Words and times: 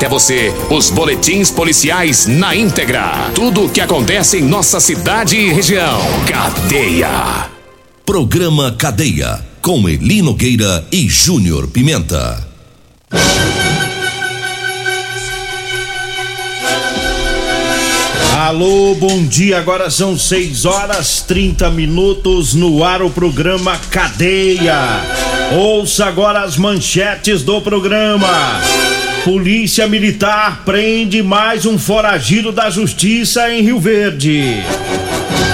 até 0.00 0.08
você 0.08 0.50
os 0.70 0.88
boletins 0.88 1.50
policiais 1.50 2.26
na 2.26 2.56
íntegra. 2.56 3.30
Tudo 3.34 3.66
o 3.66 3.68
que 3.68 3.82
acontece 3.82 4.38
em 4.38 4.42
nossa 4.42 4.80
cidade 4.80 5.36
e 5.36 5.52
região. 5.52 6.00
Cadeia. 6.26 7.50
Programa 8.06 8.72
Cadeia. 8.72 9.44
Com 9.60 9.86
Eli 9.86 10.22
Nogueira 10.22 10.86
e 10.90 11.06
Júnior 11.06 11.68
Pimenta. 11.68 12.48
Alô, 18.38 18.94
bom 18.94 19.26
dia. 19.26 19.58
Agora 19.58 19.90
são 19.90 20.16
6 20.16 20.64
horas 20.64 21.20
30 21.28 21.68
minutos 21.72 22.54
no 22.54 22.82
ar 22.82 23.02
o 23.02 23.10
programa 23.10 23.78
Cadeia. 23.90 24.78
Ouça 25.52 26.06
agora 26.06 26.40
as 26.40 26.56
manchetes 26.56 27.42
do 27.42 27.60
programa. 27.60 28.62
Polícia 29.24 29.86
Militar 29.86 30.62
prende 30.64 31.22
mais 31.22 31.66
um 31.66 31.78
foragido 31.78 32.50
da 32.50 32.70
Justiça 32.70 33.52
em 33.52 33.62
Rio 33.62 33.78
Verde. 33.78 34.62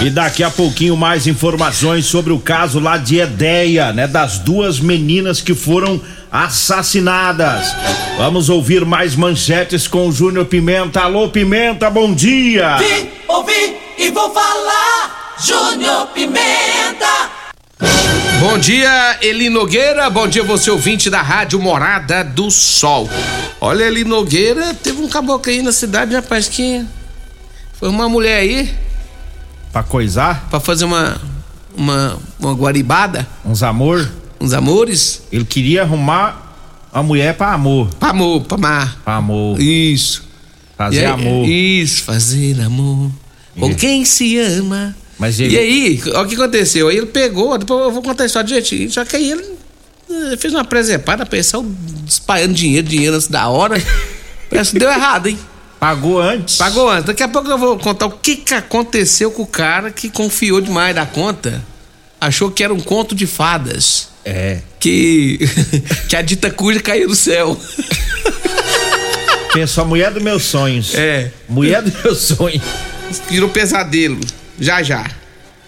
E 0.00 0.08
daqui 0.08 0.44
a 0.44 0.50
pouquinho 0.50 0.96
mais 0.96 1.26
informações 1.26 2.06
sobre 2.06 2.32
o 2.32 2.38
caso 2.38 2.78
lá 2.78 2.96
de 2.96 3.18
Edeia, 3.18 3.92
né? 3.92 4.06
Das 4.06 4.38
duas 4.38 4.78
meninas 4.78 5.40
que 5.40 5.52
foram 5.52 6.00
assassinadas. 6.30 7.74
Vamos 8.16 8.48
ouvir 8.48 8.84
mais 8.84 9.16
manchetes 9.16 9.88
com 9.88 10.08
o 10.08 10.12
Júnior 10.12 10.44
Pimenta. 10.44 11.00
Alô, 11.00 11.28
Pimenta, 11.28 11.90
bom 11.90 12.14
dia! 12.14 12.76
Vim, 12.76 13.08
ouvi 13.26 13.76
e 13.98 14.10
vou 14.10 14.32
falar, 14.32 15.34
Júnior 15.44 16.06
Pimenta! 16.14 17.30
Bom 18.40 18.58
dia, 18.58 19.18
Eli 19.22 19.48
Nogueira. 19.48 20.10
Bom 20.10 20.28
dia, 20.28 20.42
você 20.42 20.70
ouvinte 20.70 21.08
da 21.08 21.22
Rádio 21.22 21.60
Morada 21.60 22.22
do 22.22 22.50
Sol. 22.50 23.08
Olha, 23.60 23.84
Eli 23.84 24.04
Nogueira, 24.04 24.74
teve 24.74 25.00
um 25.00 25.08
caboclo 25.08 25.50
aí 25.50 25.62
na 25.62 25.72
cidade, 25.72 26.14
rapaz, 26.14 26.46
que 26.48 26.84
foi 27.72 27.88
uma 27.88 28.08
mulher 28.08 28.40
aí. 28.40 28.74
Pra 29.72 29.82
coisar? 29.82 30.46
Pra 30.50 30.60
fazer 30.60 30.84
uma, 30.84 31.20
uma, 31.76 32.18
uma 32.38 32.52
guaribada. 32.52 33.26
Uns 33.44 33.62
amor? 33.62 34.10
Uns 34.40 34.52
amores. 34.52 35.22
Ele 35.32 35.44
queria 35.44 35.82
arrumar 35.82 36.54
a 36.92 37.02
mulher 37.02 37.34
pra 37.34 37.52
amor. 37.54 37.88
Pra 37.94 38.10
amor, 38.10 38.42
pra 38.42 38.56
amar. 38.56 38.98
Pra 39.02 39.16
amor. 39.16 39.60
Isso. 39.60 40.24
Fazer 40.76 41.06
aí, 41.06 41.06
amor. 41.06 41.48
Isso, 41.48 42.02
fazer 42.02 42.60
amor. 42.60 43.10
Com 43.58 43.74
quem 43.74 44.04
se 44.04 44.38
ama. 44.38 44.94
Mas 45.18 45.40
ele... 45.40 45.54
E 45.54 45.58
aí, 45.58 46.02
olha 46.08 46.20
o 46.22 46.28
que 46.28 46.34
aconteceu. 46.34 46.88
Aí 46.88 46.96
ele 46.96 47.06
pegou, 47.06 47.56
depois 47.56 47.84
eu 47.84 47.90
vou 47.90 48.02
contar 48.02 48.24
a 48.24 48.26
história 48.26 48.46
direitinho. 48.46 48.90
Só 48.90 49.04
que 49.04 49.16
aí 49.16 49.30
ele 49.32 49.44
eh, 50.10 50.36
fez 50.36 50.52
uma 50.52 50.64
presepada, 50.64 51.24
pensou 51.24 51.64
espalhando 52.06 52.54
dinheiro, 52.54 52.86
dinheiro 52.86 53.16
antes 53.16 53.28
da 53.28 53.48
hora. 53.48 53.82
Parece 54.50 54.72
que 54.72 54.78
deu 54.78 54.90
errado, 54.90 55.28
hein? 55.28 55.38
Pagou 55.80 56.20
antes? 56.20 56.56
Pagou 56.56 56.88
antes. 56.88 57.04
Daqui 57.06 57.22
a 57.22 57.28
pouco 57.28 57.50
eu 57.50 57.58
vou 57.58 57.78
contar 57.78 58.06
o 58.06 58.10
que, 58.10 58.36
que 58.36 58.54
aconteceu 58.54 59.30
com 59.30 59.42
o 59.42 59.46
cara 59.46 59.90
que 59.90 60.08
confiou 60.08 60.60
demais 60.60 60.94
da 60.94 61.04
conta. 61.04 61.62
Achou 62.20 62.50
que 62.50 62.64
era 62.64 62.72
um 62.72 62.80
conto 62.80 63.14
de 63.14 63.26
fadas. 63.26 64.08
É. 64.24 64.60
Que, 64.80 65.38
que 66.08 66.16
a 66.16 66.22
dita 66.22 66.50
cuja 66.50 66.80
caiu 66.80 67.08
do 67.08 67.14
céu. 67.14 67.58
Pensou 69.52 69.84
a 69.84 69.86
mulher 69.86 70.10
dos 70.12 70.22
meus 70.22 70.44
sonhos. 70.44 70.94
É. 70.94 71.30
Mulher 71.48 71.82
dos 71.82 72.02
meus 72.02 72.18
sonhos. 72.18 72.62
Virou 73.28 73.48
pesadelo. 73.48 74.20
Já, 74.58 74.82
já. 74.82 75.06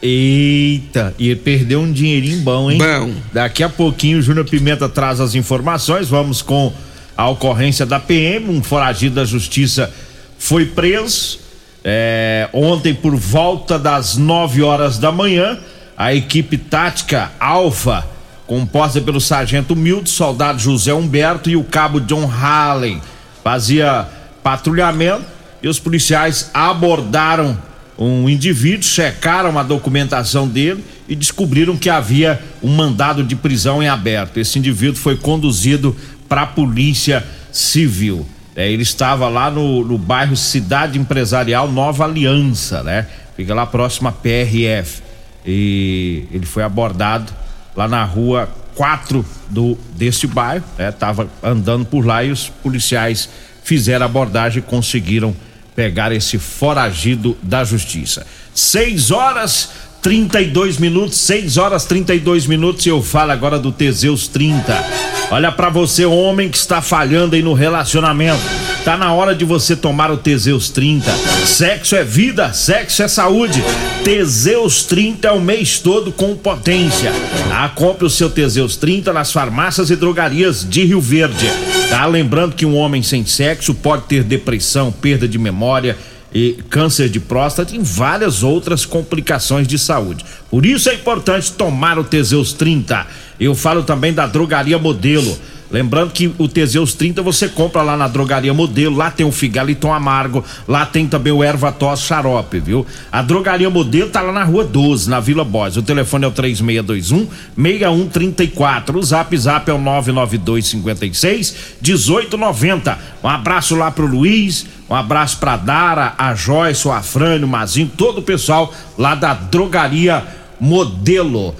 Eita, 0.01 1.15
e 1.19 1.35
perdeu 1.35 1.81
um 1.81 1.93
dinheirinho 1.93 2.41
bom, 2.43 2.71
hein? 2.71 2.79
Bom. 2.79 3.15
Daqui 3.33 3.63
a 3.63 3.69
pouquinho 3.69 4.19
o 4.19 4.23
Júnior 4.23 4.49
Pimenta 4.49 4.89
traz 4.89 5.21
as 5.21 5.35
informações. 5.35 6.09
Vamos 6.09 6.41
com 6.41 6.73
a 7.17 7.29
ocorrência 7.29 7.85
da 7.85 7.99
PM. 7.99 8.49
Um 8.49 8.63
foragido 8.63 9.17
da 9.17 9.25
justiça 9.25 9.93
foi 10.39 10.67
preso. 10.67 11.41
É, 11.85 12.49
ontem, 12.53 12.95
por 12.95 13.17
volta 13.17 13.79
das 13.79 14.17
9 14.17 14.63
horas 14.63 14.99
da 14.99 15.11
manhã, 15.11 15.59
a 15.97 16.15
equipe 16.15 16.57
tática 16.57 17.33
Alfa, 17.41 18.07
composta 18.47 19.01
pelo 19.01 19.21
sargento 19.21 19.75
Milton, 19.75 20.07
soldado 20.07 20.61
José 20.61 20.95
Humberto 20.95 21.51
e 21.51 21.57
o 21.57 21.65
cabo 21.65 22.01
John 22.01 22.27
Hallen, 22.27 23.01
fazia 23.43 24.07
patrulhamento 24.43 25.25
e 25.63 25.69
os 25.69 25.79
policiais 25.79 26.51
abordaram 26.55 27.59
um 27.99 28.29
indivíduo, 28.29 28.85
checaram 28.85 29.59
a 29.59 29.63
documentação 29.63 30.47
dele 30.47 30.85
e 31.09 31.17
descobriram 31.17 31.77
que 31.77 31.91
havia 31.91 32.41
um 32.63 32.69
mandado 32.69 33.25
de 33.25 33.35
prisão 33.35 33.83
em 33.83 33.89
aberto. 33.89 34.39
Esse 34.39 34.59
indivíduo 34.59 34.97
foi 34.97 35.17
conduzido 35.17 35.97
para 36.29 36.43
a 36.43 36.47
polícia 36.47 37.27
civil. 37.51 38.25
É, 38.55 38.71
ele 38.71 38.83
estava 38.83 39.29
lá 39.29 39.51
no, 39.51 39.85
no 39.85 39.99
bairro 39.99 40.37
Cidade 40.37 40.99
Empresarial 40.99 41.71
Nova 41.71 42.05
Aliança, 42.05 42.83
né? 42.83 43.07
Fica 43.37 43.55
lá 43.55 43.67
próximo 43.67 44.09
à 44.09 44.13
PRF. 44.13 45.03
E 45.47 46.25
ele 46.33 46.47
foi 46.47 46.63
abordado 46.63 47.33
lá 47.75 47.89
na 47.89 48.05
rua 48.05 48.49
4 48.75 49.25
do 49.49 49.77
desse 49.97 50.27
bairro, 50.27 50.65
né? 50.77 50.93
Tava 50.93 51.29
andando 51.43 51.85
por 51.85 52.05
lá 52.05 52.23
e 52.23 52.31
os 52.31 52.49
policiais 52.49 53.29
fizeram 53.65 54.05
a 54.05 54.09
abordagem 54.09 54.59
e 54.59 54.63
conseguiram 54.63 55.35
pegar 55.79 56.11
esse 56.11 56.41
foragido 56.41 57.39
da 57.41 57.63
justiça. 57.63 58.27
6 58.53 59.13
horas 59.13 59.71
32 60.09 60.79
minutos, 60.79 61.19
6 61.19 61.59
horas 61.59 61.85
32 61.85 62.47
minutos 62.47 62.87
e 62.87 62.89
eu 62.89 63.03
falo 63.03 63.31
agora 63.31 63.59
do 63.59 63.71
Teseus 63.71 64.27
30. 64.27 64.83
Olha 65.31 65.53
para 65.53 65.69
você, 65.69 66.07
homem 66.07 66.49
que 66.49 66.57
está 66.57 66.81
falhando 66.81 67.37
aí 67.37 67.43
no 67.43 67.53
relacionamento. 67.53 68.41
Tá 68.87 68.97
na 68.97 69.13
hora 69.13 69.35
de 69.35 69.45
você 69.45 69.77
tomar 69.77 70.11
o 70.11 70.17
Teseus 70.17 70.71
30. 70.71 71.13
Sexo 71.45 71.95
é 71.95 72.05
vida, 72.05 72.55
sexo 72.55 73.03
é 73.03 73.09
saúde. 73.09 73.63
Teseus 74.03 74.85
30 74.85 75.29
é 75.29 75.33
o 75.33 75.43
mês 75.43 75.79
todo 75.79 76.11
com 76.11 76.35
potência. 76.35 77.13
Ah, 77.53 77.69
compre 77.69 78.07
o 78.07 78.11
seu 78.11 78.31
Teseus 78.31 78.79
30 78.79 79.13
nas 79.13 79.31
farmácias 79.31 79.91
e 79.91 79.97
drogarias 79.97 80.67
de 80.67 80.87
Rio 80.87 81.03
Verde. 81.03 81.51
Tá 81.91 82.07
lembrando 82.07 82.55
que 82.55 82.65
um 82.65 82.75
homem 82.75 83.03
sem 83.03 83.27
sexo 83.27 83.75
pode 83.75 84.05
ter 84.05 84.25
depressão, 84.25 84.91
perda 84.91 85.29
de 85.29 85.37
memória, 85.37 85.99
e 86.33 86.59
câncer 86.69 87.09
de 87.09 87.21
próstata 87.21 87.75
e 87.75 87.79
várias 87.79 88.43
outras 88.43 88.85
complicações 88.85 89.67
de 89.67 89.79
saúde. 89.79 90.25
Por 90.51 90.67
isso 90.67 90.89
é 90.91 90.95
importante 90.95 91.53
tomar 91.53 91.99
o 91.99 92.05
Teseus 92.05 92.53
30. 92.53 93.07
Eu 93.41 93.55
falo 93.55 93.83
também 93.83 94.13
da 94.13 94.27
drogaria 94.27 94.79
modelo. 94.79 95.39
Lembrando 95.71 96.13
que 96.13 96.33
o 96.39 96.49
Teseus 96.49 96.95
30 96.95 97.21
você 97.21 97.47
compra 97.47 97.83
lá 97.83 97.95
na 97.95 98.09
drogaria 98.09 98.55
modelo, 98.55 98.97
lá 98.97 99.11
tem 99.11 99.27
o 99.27 99.33
Figaliton 99.33 99.93
amargo, 99.93 100.43
lá 100.67 100.87
tem 100.87 101.07
também 101.07 101.31
o 101.31 101.45
erva 101.45 101.71
tos 101.71 102.01
xarope, 102.01 102.59
viu? 102.59 102.87
A 103.13 103.21
drogaria 103.21 103.69
modelo 103.69 104.09
tá 104.09 104.23
lá 104.23 104.33
na 104.33 104.45
rua 104.45 104.65
12, 104.65 105.11
na 105.11 105.21
Vila 105.21 105.45
Boys. 105.45 105.77
O 105.77 105.83
telefone 105.83 106.25
é 106.25 106.29
o 106.29 106.31
3621 106.31 107.29
6134. 107.55 108.99
O 108.99 109.03
zap 109.03 109.37
zap 109.37 109.71
é 109.71 109.75
o 109.75 109.79
992 109.79 110.67
56 110.69 111.55
1890. 111.83 112.99
Um 113.23 113.29
abraço 113.29 113.77
lá 113.77 113.91
pro 113.91 114.07
Luiz, 114.07 114.65
um 114.89 114.95
abraço 114.95 115.39
pra 115.39 115.57
Dara, 115.57 116.15
a 116.17 116.35
Joyce, 116.35 116.87
o 116.89 116.93
Afrânio, 116.93 117.47
o 117.47 117.51
Mazinho, 117.51 117.91
todo 117.97 118.19
o 118.19 118.23
pessoal 118.23 118.73
lá 118.97 119.15
da 119.15 119.35
drogaria 119.35 120.25
modelo. 120.59 121.55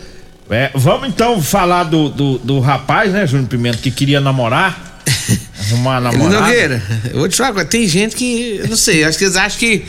É, 0.51 0.71
vamos 0.75 1.09
então 1.09 1.43
falar 1.43 1.85
do, 1.85 2.09
do, 2.09 2.39
do 2.39 2.61
rapaz, 2.61 3.13
né, 3.13 3.27
Júnior 3.27 3.49
Pimenta, 3.49 3.79
que 3.79 3.91
queria 3.91 4.21
namorar. 4.21 5.03
Arrumar 5.69 6.01
uma 6.01 6.13
namorada. 6.13 6.41
Nogueira, 6.41 6.83
eu 7.11 7.19
vou 7.19 7.29
te 7.29 7.37
falar, 7.37 7.65
tem 7.67 7.87
gente 7.87 8.17
que, 8.17 8.57
eu 8.61 8.69
não 8.69 8.77
sei, 8.77 9.05
acho 9.05 9.19
que 9.19 9.25
eles 9.25 9.37
acham 9.37 9.59
que 9.59 9.85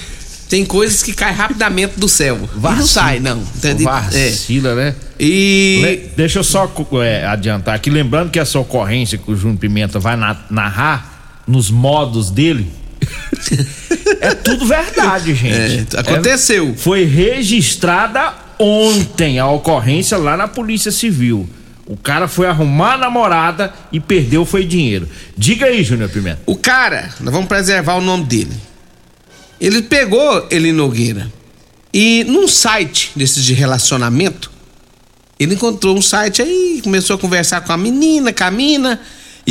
tem 0.49 0.65
coisas 0.65 1.01
que 1.03 1.13
caem 1.13 1.35
rapidamente 1.35 1.93
do 1.97 2.09
céu. 2.09 2.35
E 2.37 2.55
não 2.55 2.59
Vacila. 2.61 2.87
sai, 2.87 3.19
não. 3.19 3.37
Entende? 3.39 3.83
É. 3.83 3.85
Vacila, 3.85 4.75
né? 4.75 4.95
E. 5.19 5.79
Le- 5.83 6.11
deixa 6.17 6.39
eu 6.39 6.43
só 6.43 6.69
é, 7.03 7.25
adiantar 7.25 7.75
aqui, 7.75 7.89
lembrando 7.89 8.31
que 8.31 8.39
essa 8.39 8.57
ocorrência 8.59 9.17
que 9.17 9.31
o 9.31 9.35
Júnior 9.37 9.59
Pimenta 9.59 9.99
vai 9.99 10.17
na- 10.17 10.35
narrar 10.49 11.43
nos 11.47 11.69
modos 11.69 12.31
dele. 12.31 12.69
é 14.21 14.35
tudo 14.35 14.65
verdade, 14.65 15.33
gente. 15.33 15.95
É, 15.95 15.99
aconteceu. 15.99 16.69
É, 16.69 16.77
foi 16.77 17.05
registrada 17.05 18.33
ontem 18.57 19.39
a 19.39 19.47
ocorrência 19.47 20.17
lá 20.17 20.35
na 20.35 20.47
Polícia 20.47 20.91
Civil. 20.91 21.49
O 21.85 21.97
cara 21.97 22.27
foi 22.27 22.45
arrumar 22.45 22.93
a 22.93 22.97
namorada 22.97 23.73
e 23.91 23.99
perdeu 23.99 24.45
foi 24.45 24.63
dinheiro. 24.65 25.09
Diga 25.35 25.65
aí, 25.65 25.83
Júnior 25.83 26.09
Pimenta. 26.09 26.39
O 26.45 26.55
cara, 26.55 27.09
nós 27.19 27.33
vamos 27.33 27.47
preservar 27.47 27.95
o 27.95 28.01
nome 28.01 28.25
dele. 28.25 28.55
Ele 29.59 29.81
pegou 29.81 30.47
ele 30.51 30.71
Nogueira 30.71 31.31
e 31.93 32.23
num 32.25 32.47
site 32.47 33.11
desses 33.15 33.43
de 33.43 33.53
relacionamento, 33.53 34.51
ele 35.39 35.55
encontrou 35.55 35.97
um 35.97 36.01
site 36.01 36.41
aí, 36.41 36.81
começou 36.83 37.15
a 37.15 37.19
conversar 37.19 37.61
com 37.61 37.71
a 37.71 37.77
menina, 37.77 38.31
com 38.31 38.43
a 38.43 38.51
mina, 38.51 38.99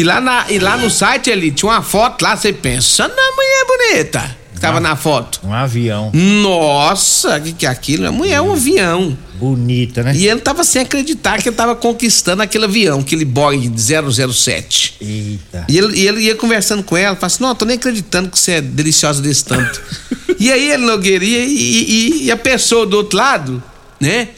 e 0.00 0.04
lá, 0.04 0.20
na, 0.20 0.46
e 0.50 0.58
lá 0.58 0.76
no 0.76 0.88
site 0.90 1.28
ele 1.30 1.50
tinha 1.50 1.70
uma 1.70 1.82
foto 1.82 2.22
lá, 2.22 2.36
você 2.36 2.52
pensa, 2.52 3.08
na 3.08 3.14
mulher 3.14 3.64
bonita 3.66 4.38
que 4.54 4.60
tava 4.60 4.80
na 4.80 4.96
foto. 4.96 5.40
Um 5.44 5.52
avião. 5.52 6.10
Nossa, 6.12 7.36
o 7.36 7.40
que, 7.42 7.52
que 7.52 7.66
é 7.66 7.68
aquilo? 7.68 8.08
A 8.08 8.12
mulher 8.12 8.34
é 8.34 8.40
um 8.40 8.52
avião. 8.52 9.16
Bonita, 9.34 10.02
né? 10.02 10.12
E 10.16 10.26
ele 10.26 10.40
tava 10.40 10.64
sem 10.64 10.82
acreditar 10.82 11.40
que 11.40 11.48
ele 11.48 11.54
tava 11.54 11.76
conquistando 11.76 12.42
aquele 12.42 12.64
avião, 12.64 12.98
aquele 12.98 13.24
Boeing 13.24 13.72
007. 13.76 14.96
Eita. 15.00 15.64
E 15.68 15.78
ele, 15.78 15.96
e 15.96 16.08
ele 16.08 16.20
ia 16.22 16.34
conversando 16.34 16.82
com 16.82 16.96
ela, 16.96 17.14
falava 17.14 17.26
assim: 17.26 17.42
Não, 17.44 17.54
tô 17.54 17.64
nem 17.64 17.76
acreditando 17.76 18.28
que 18.30 18.36
você 18.38 18.52
é 18.52 18.60
deliciosa 18.60 19.22
desse 19.22 19.44
tanto. 19.44 19.80
e 20.40 20.50
aí 20.50 20.72
ele 20.72 20.84
Nogueira, 20.86 21.24
e, 21.24 21.28
e- 21.36 22.24
e 22.24 22.30
a 22.32 22.36
pessoa 22.36 22.84
do 22.84 22.96
outro 22.96 23.16
lado, 23.16 23.62
né? 24.00 24.30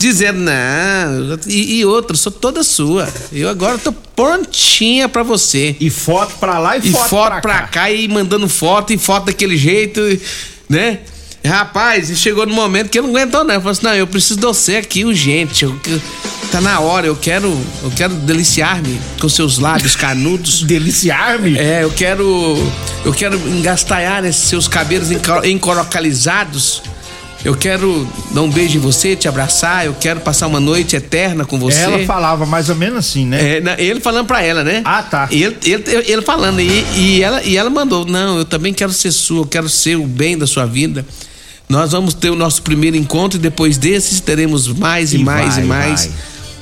Dizendo, 0.00 0.38
não, 0.40 1.38
e, 1.46 1.80
e 1.80 1.84
outra, 1.84 2.16
sou 2.16 2.32
toda 2.32 2.62
sua. 2.62 3.06
Eu 3.30 3.50
agora 3.50 3.76
tô 3.76 3.92
prontinha 3.92 5.10
pra 5.10 5.22
você. 5.22 5.76
E 5.78 5.90
foto 5.90 6.36
pra 6.40 6.58
lá 6.58 6.78
e, 6.78 6.88
E 6.88 6.90
foto, 6.90 7.08
foto, 7.10 7.42
pra, 7.42 7.62
cá. 7.64 7.90
e 7.90 8.08
mandando 8.08 8.48
foto, 8.48 8.94
e 8.94 8.98
foto 8.98 9.26
daquele 9.26 9.58
jeito, 9.58 10.00
né? 10.70 11.00
Rapaz, 11.44 12.10
chegou 12.18 12.46
no 12.46 12.54
momento 12.54 12.88
que 12.88 12.98
ele 12.98 13.08
não 13.08 13.14
aguentou, 13.16 13.44
não. 13.44 13.50
Ele 13.54 13.60
falou 13.60 13.72
assim: 13.72 13.84
não, 13.84 13.94
eu 13.94 14.06
preciso 14.06 14.36
de 14.40 14.46
você 14.46 14.76
aqui 14.76 15.04
urgente. 15.04 15.64
Eu, 15.66 15.78
tá 16.50 16.62
na 16.62 16.80
hora, 16.80 17.06
eu 17.06 17.16
quero, 17.16 17.48
eu 17.82 17.90
quero 17.90 18.14
deliciar-me 18.14 18.98
com 19.20 19.28
seus 19.28 19.58
lábios 19.58 19.96
carnudos. 19.96 20.62
Deliciar-me. 20.68 21.58
É, 21.58 21.82
eu 21.84 21.90
quero. 21.90 22.56
Eu 23.04 23.12
quero 23.12 23.36
engastalhar 23.48 24.24
esses 24.24 24.44
seus 24.48 24.66
cabelos 24.66 25.10
enco- 25.10 25.44
encorocalizados. 25.46 26.82
Eu 27.42 27.54
quero 27.56 28.06
dar 28.32 28.42
um 28.42 28.50
beijo 28.50 28.76
em 28.76 28.80
você, 28.80 29.16
te 29.16 29.26
abraçar. 29.26 29.86
Eu 29.86 29.94
quero 29.94 30.20
passar 30.20 30.46
uma 30.46 30.60
noite 30.60 30.94
eterna 30.94 31.44
com 31.44 31.58
você. 31.58 31.80
Ela 31.80 32.04
falava 32.04 32.44
mais 32.44 32.68
ou 32.68 32.76
menos 32.76 32.98
assim, 32.98 33.24
né? 33.24 33.58
É, 33.58 33.82
ele 33.82 34.00
falando 34.00 34.26
pra 34.26 34.42
ela, 34.42 34.62
né? 34.62 34.82
Ah, 34.84 35.02
tá. 35.02 35.26
Ele, 35.30 35.56
ele, 35.64 35.84
ele 36.06 36.22
falando, 36.22 36.60
e, 36.60 36.84
e, 36.96 37.22
ela, 37.22 37.42
e 37.42 37.56
ela 37.56 37.70
mandou: 37.70 38.04
Não, 38.04 38.38
eu 38.38 38.44
também 38.44 38.74
quero 38.74 38.92
ser 38.92 39.10
sua, 39.10 39.40
eu 39.42 39.46
quero 39.46 39.68
ser 39.68 39.96
o 39.96 40.06
bem 40.06 40.36
da 40.36 40.46
sua 40.46 40.66
vida. 40.66 41.04
Nós 41.66 41.92
vamos 41.92 42.12
ter 42.14 42.30
o 42.30 42.34
nosso 42.36 42.62
primeiro 42.62 42.96
encontro 42.96 43.38
e 43.38 43.40
depois 43.40 43.78
desses 43.78 44.20
teremos 44.20 44.66
mais 44.68 45.12
e, 45.14 45.16
E 45.16 45.24
mais 45.24 45.54
vai, 45.54 45.64
e 45.64 45.66
mais. 45.66 46.06
vai. 46.06 46.14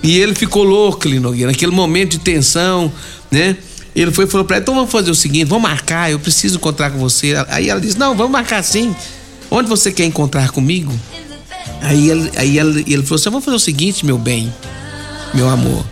E 0.02 0.18
ele 0.18 0.34
ficou 0.34 0.62
louco, 0.62 1.08
Lino 1.08 1.22
Nogueira, 1.22 1.50
naquele 1.50 1.72
momento 1.72 2.12
de 2.12 2.18
tensão, 2.20 2.92
né? 3.30 3.56
Ele 3.96 4.12
foi 4.12 4.26
e 4.26 4.28
falou 4.28 4.46
pra 4.46 4.56
ela: 4.56 4.62
Então 4.62 4.74
vamos 4.74 4.92
fazer 4.92 5.10
o 5.10 5.14
seguinte, 5.14 5.46
vamos 5.46 5.68
marcar, 5.68 6.08
eu 6.08 6.20
preciso 6.20 6.56
encontrar 6.56 6.90
com 6.90 6.98
você. 6.98 7.34
Aí 7.48 7.68
ela 7.68 7.80
disse: 7.80 7.98
Não, 7.98 8.14
vamos 8.14 8.30
marcar 8.30 8.62
sim. 8.62 8.94
Onde 9.50 9.68
você 9.68 9.90
quer 9.90 10.04
encontrar 10.04 10.50
comigo? 10.50 10.92
Aí 11.80 12.10
ele, 12.10 12.30
aí 12.36 12.58
ele, 12.58 12.80
ele 12.86 13.02
falou 13.02 13.16
assim: 13.16 13.30
vamos 13.30 13.44
fazer 13.44 13.56
o 13.56 13.60
seguinte, 13.60 14.04
meu 14.04 14.18
bem, 14.18 14.52
meu 15.34 15.48
amor. 15.48 15.84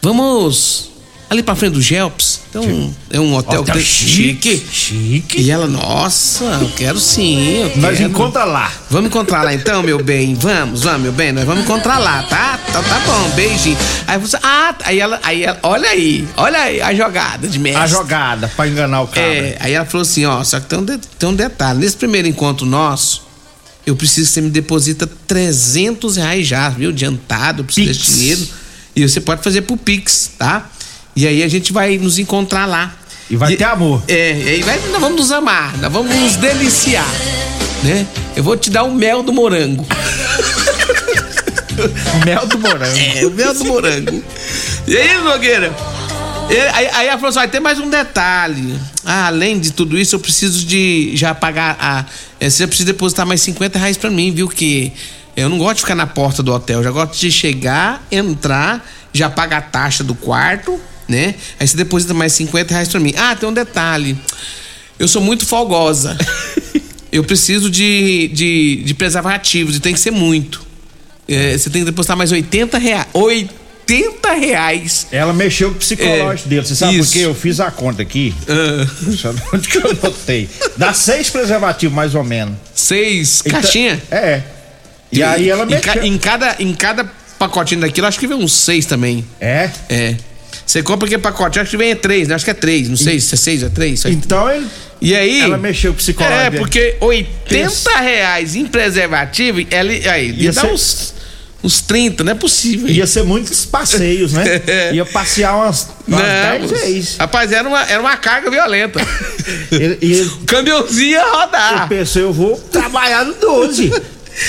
Vamos 0.00 0.91
ali 1.32 1.42
pra 1.42 1.54
frente 1.56 1.72
do 1.72 1.80
Gelps. 1.82 2.40
Então, 2.50 2.94
é 3.10 3.18
um 3.18 3.34
hotel, 3.34 3.62
Hotel 3.62 3.74
tem- 3.74 3.84
chique. 3.84 4.62
Chique. 4.70 5.40
E 5.40 5.50
ela, 5.50 5.66
nossa, 5.66 6.44
eu 6.60 6.68
quero 6.76 7.00
sim. 7.00 7.62
Eu 7.62 7.72
Nós 7.76 7.96
quero. 7.96 8.10
encontra 8.10 8.44
lá. 8.44 8.70
Vamos 8.90 9.08
encontrar 9.08 9.42
lá 9.42 9.54
então, 9.54 9.82
meu 9.82 10.02
bem. 10.02 10.34
Vamos, 10.34 10.82
vamos, 10.82 11.00
meu 11.02 11.12
bem. 11.12 11.32
Nós 11.32 11.44
vamos 11.44 11.64
encontrar 11.64 11.98
lá, 11.98 12.22
tá? 12.24 12.60
Então 12.68 12.82
tá 12.82 12.98
bom, 13.06 13.30
beijinho. 13.30 13.76
Aí 14.06 14.18
você. 14.18 14.36
Ah, 14.42 14.74
aí 14.84 15.00
ela, 15.00 15.18
aí 15.22 15.42
ela. 15.44 15.58
Olha 15.62 15.88
aí, 15.88 16.28
olha 16.36 16.58
aí 16.58 16.80
a 16.82 16.94
jogada 16.94 17.48
de 17.48 17.58
mestre. 17.58 17.82
A 17.82 17.86
jogada 17.86 18.48
pra 18.54 18.68
enganar 18.68 19.00
o 19.02 19.08
cara. 19.08 19.26
É, 19.26 19.56
aí 19.60 19.72
ela 19.72 19.86
falou 19.86 20.02
assim, 20.02 20.24
ó, 20.26 20.44
só 20.44 20.60
que 20.60 20.66
tem 20.66 20.78
um, 20.78 20.84
de- 20.84 20.98
tem 21.18 21.28
um 21.28 21.34
detalhe. 21.34 21.78
Nesse 21.78 21.96
primeiro 21.96 22.28
encontro 22.28 22.66
nosso, 22.66 23.22
eu 23.86 23.96
preciso 23.96 24.28
que 24.28 24.34
você 24.34 24.40
me 24.42 24.50
deposita 24.50 25.06
300 25.26 26.16
reais 26.16 26.46
já, 26.46 26.68
viu? 26.68 26.90
Adiantado, 26.90 27.62
eu 27.62 27.64
preciso 27.64 27.88
Pix. 27.88 27.98
desse 27.98 28.18
dinheiro. 28.18 28.48
E 28.94 29.08
você 29.08 29.22
pode 29.22 29.42
fazer 29.42 29.62
pro 29.62 29.74
Pix, 29.78 30.32
tá? 30.38 30.68
E 31.14 31.26
aí 31.26 31.42
a 31.42 31.48
gente 31.48 31.72
vai 31.72 31.98
nos 31.98 32.18
encontrar 32.18 32.66
lá. 32.66 32.94
E 33.30 33.36
vai 33.36 33.56
ter 33.56 33.64
amor. 33.64 34.02
É, 34.08 34.32
e 34.38 34.48
aí 34.48 34.62
vai, 34.62 34.78
nós 34.90 35.00
vamos 35.00 35.20
nos 35.20 35.32
amar, 35.32 35.76
nós 35.78 35.92
vamos 35.92 36.14
nos 36.14 36.36
deliciar, 36.36 37.06
né? 37.82 38.06
Eu 38.36 38.42
vou 38.42 38.56
te 38.56 38.70
dar 38.70 38.82
o 38.82 38.92
mel 38.94 39.22
do 39.22 39.32
morango. 39.32 39.86
Mel 42.26 42.46
do 42.46 42.58
morango. 42.58 42.98
É, 42.98 43.26
o 43.26 43.30
mel 43.30 43.54
do 43.54 43.64
morango. 43.64 44.22
E 44.86 44.96
aí, 44.96 45.16
Nogueira? 45.22 45.74
E 46.50 46.56
aí, 46.56 46.88
aí 46.92 47.06
ela 47.08 47.16
falou 47.16 47.28
assim: 47.30 47.38
vai 47.38 47.48
ter 47.48 47.60
mais 47.60 47.78
um 47.78 47.88
detalhe. 47.88 48.78
Ah, 49.04 49.28
além 49.28 49.58
de 49.58 49.72
tudo 49.72 49.98
isso, 49.98 50.14
eu 50.14 50.20
preciso 50.20 50.66
de 50.66 51.12
já 51.16 51.34
pagar 51.34 51.76
a. 51.80 52.04
é, 52.38 52.50
Você 52.50 52.66
precisa 52.66 52.86
depositar 52.92 53.26
mais 53.26 53.40
50 53.40 53.78
reais 53.78 53.96
pra 53.96 54.10
mim, 54.10 54.30
viu? 54.32 54.48
Que 54.48 54.92
eu 55.34 55.48
não 55.48 55.56
gosto 55.58 55.76
de 55.76 55.80
ficar 55.82 55.94
na 55.94 56.06
porta 56.06 56.42
do 56.42 56.52
hotel. 56.52 56.80
Eu 56.80 56.84
já 56.84 56.90
gosto 56.90 57.18
de 57.18 57.32
chegar, 57.32 58.02
entrar, 58.12 58.86
já 59.12 59.30
pagar 59.30 59.56
a 59.58 59.62
taxa 59.62 60.04
do 60.04 60.14
quarto, 60.14 60.78
né? 61.12 61.34
Aí 61.60 61.68
você 61.68 61.76
deposita 61.76 62.14
mais 62.14 62.32
50 62.32 62.72
reais 62.72 62.88
pra 62.88 62.98
mim. 62.98 63.12
Ah, 63.16 63.36
tem 63.36 63.48
um 63.48 63.52
detalhe. 63.52 64.16
Eu 64.98 65.06
sou 65.06 65.20
muito 65.22 65.44
folgosa. 65.46 66.16
Eu 67.12 67.22
preciso 67.22 67.68
de, 67.70 68.28
de, 68.28 68.82
de 68.84 68.94
preservativos 68.94 69.76
e 69.76 69.80
tem 69.80 69.92
que 69.92 70.00
ser 70.00 70.10
muito. 70.10 70.62
É, 71.28 71.56
você 71.56 71.68
tem 71.68 71.82
que 71.82 71.86
depositar 71.90 72.16
mais 72.16 72.32
80 72.32 72.78
reais. 72.78 73.06
80 73.12 74.32
reais. 74.32 75.06
Ela 75.12 75.32
mexeu 75.34 75.68
com 75.70 75.76
o 75.76 75.78
psicológico 75.78 76.48
É, 76.48 76.50
dele. 76.50 76.66
Você 76.66 76.74
sabe 76.74 76.98
isso. 76.98 77.12
por 77.12 77.18
quê? 77.18 77.24
Eu 77.26 77.34
fiz 77.34 77.60
a 77.60 77.70
conta 77.70 78.00
aqui. 78.00 78.34
Sabe 79.20 79.42
onde 79.52 79.68
que 79.68 79.76
eu 79.76 79.90
anotei? 79.90 80.48
Dá 80.78 80.94
seis 80.94 81.28
preservativos, 81.28 81.94
mais 81.94 82.14
ou 82.14 82.24
menos. 82.24 82.54
seis 82.74 83.42
Então- 83.44 83.60
caixinha? 83.60 84.02
É. 84.10 84.42
E, 85.12 85.22
aí 85.22 85.50
ela 85.50 85.64
em, 85.64 85.66
mexeu. 85.66 85.92
ca- 85.92 86.06
em 86.06 86.16
cada, 86.16 86.56
em 86.58 86.72
cada 86.72 87.04
pacotinho 87.38 87.82
daquilo, 87.82 88.06
acho 88.06 88.18
que 88.18 88.26
vem 88.26 88.38
uns 88.38 88.54
seis 88.54 88.86
também. 88.86 89.22
É. 89.38 89.68
É. 89.90 90.16
Você 90.66 90.82
compra 90.82 91.06
aquele 91.06 91.20
pacote, 91.22 91.58
acho 91.60 91.70
que 91.70 91.76
vem 91.76 91.90
é 91.90 91.94
três, 91.94 92.28
né? 92.28 92.34
Acho 92.34 92.44
que 92.44 92.50
é 92.50 92.54
três, 92.54 92.88
não 92.88 92.96
sei 92.96 93.18
se 93.20 93.34
é 93.34 93.38
seis 93.38 93.62
ou 93.62 93.68
é 93.68 93.70
três. 93.70 94.04
Então 94.06 94.50
ele. 94.50 94.66
E 95.00 95.14
aí. 95.16 95.40
Ela 95.40 95.58
mexeu 95.58 95.92
com 95.92 95.96
o 95.96 95.98
psicológico 95.98 96.40
É, 96.40 96.50
porque 96.50 96.96
80 97.00 97.98
reais 98.00 98.54
em 98.54 98.66
preservativo, 98.66 99.60
ela, 99.70 99.90
aí, 99.90 100.30
ia, 100.30 100.44
Ia 100.44 100.52
dar 100.52 100.60
ser- 100.62 100.72
uns, 100.72 101.14
uns 101.64 101.80
30, 101.80 102.22
não 102.22 102.32
é 102.32 102.34
possível. 102.36 102.88
Ia 102.88 103.06
ser 103.06 103.24
muitos 103.24 103.64
passeios, 103.64 104.32
né? 104.32 104.44
Ia 104.94 105.04
passear 105.04 105.56
umas, 105.56 105.88
umas 106.06 106.20
Não, 106.22 106.58
10 106.68 106.70
vezes. 106.70 107.16
rapaz, 107.16 107.50
era 107.50 107.66
uma, 107.68 107.82
era 107.84 108.00
uma 108.00 108.16
carga 108.16 108.48
violenta. 108.50 109.00
Ele- 109.72 109.98
ele, 110.00 110.22
o 110.22 110.38
caminhãozinho 110.46 111.10
ia 111.10 111.18
eu 111.20 111.32
rodar. 111.32 111.88
pensei, 111.88 112.22
eu 112.22 112.32
vou 112.32 112.56
trabalhar 112.70 113.24
no 113.24 113.34
12. 113.34 113.92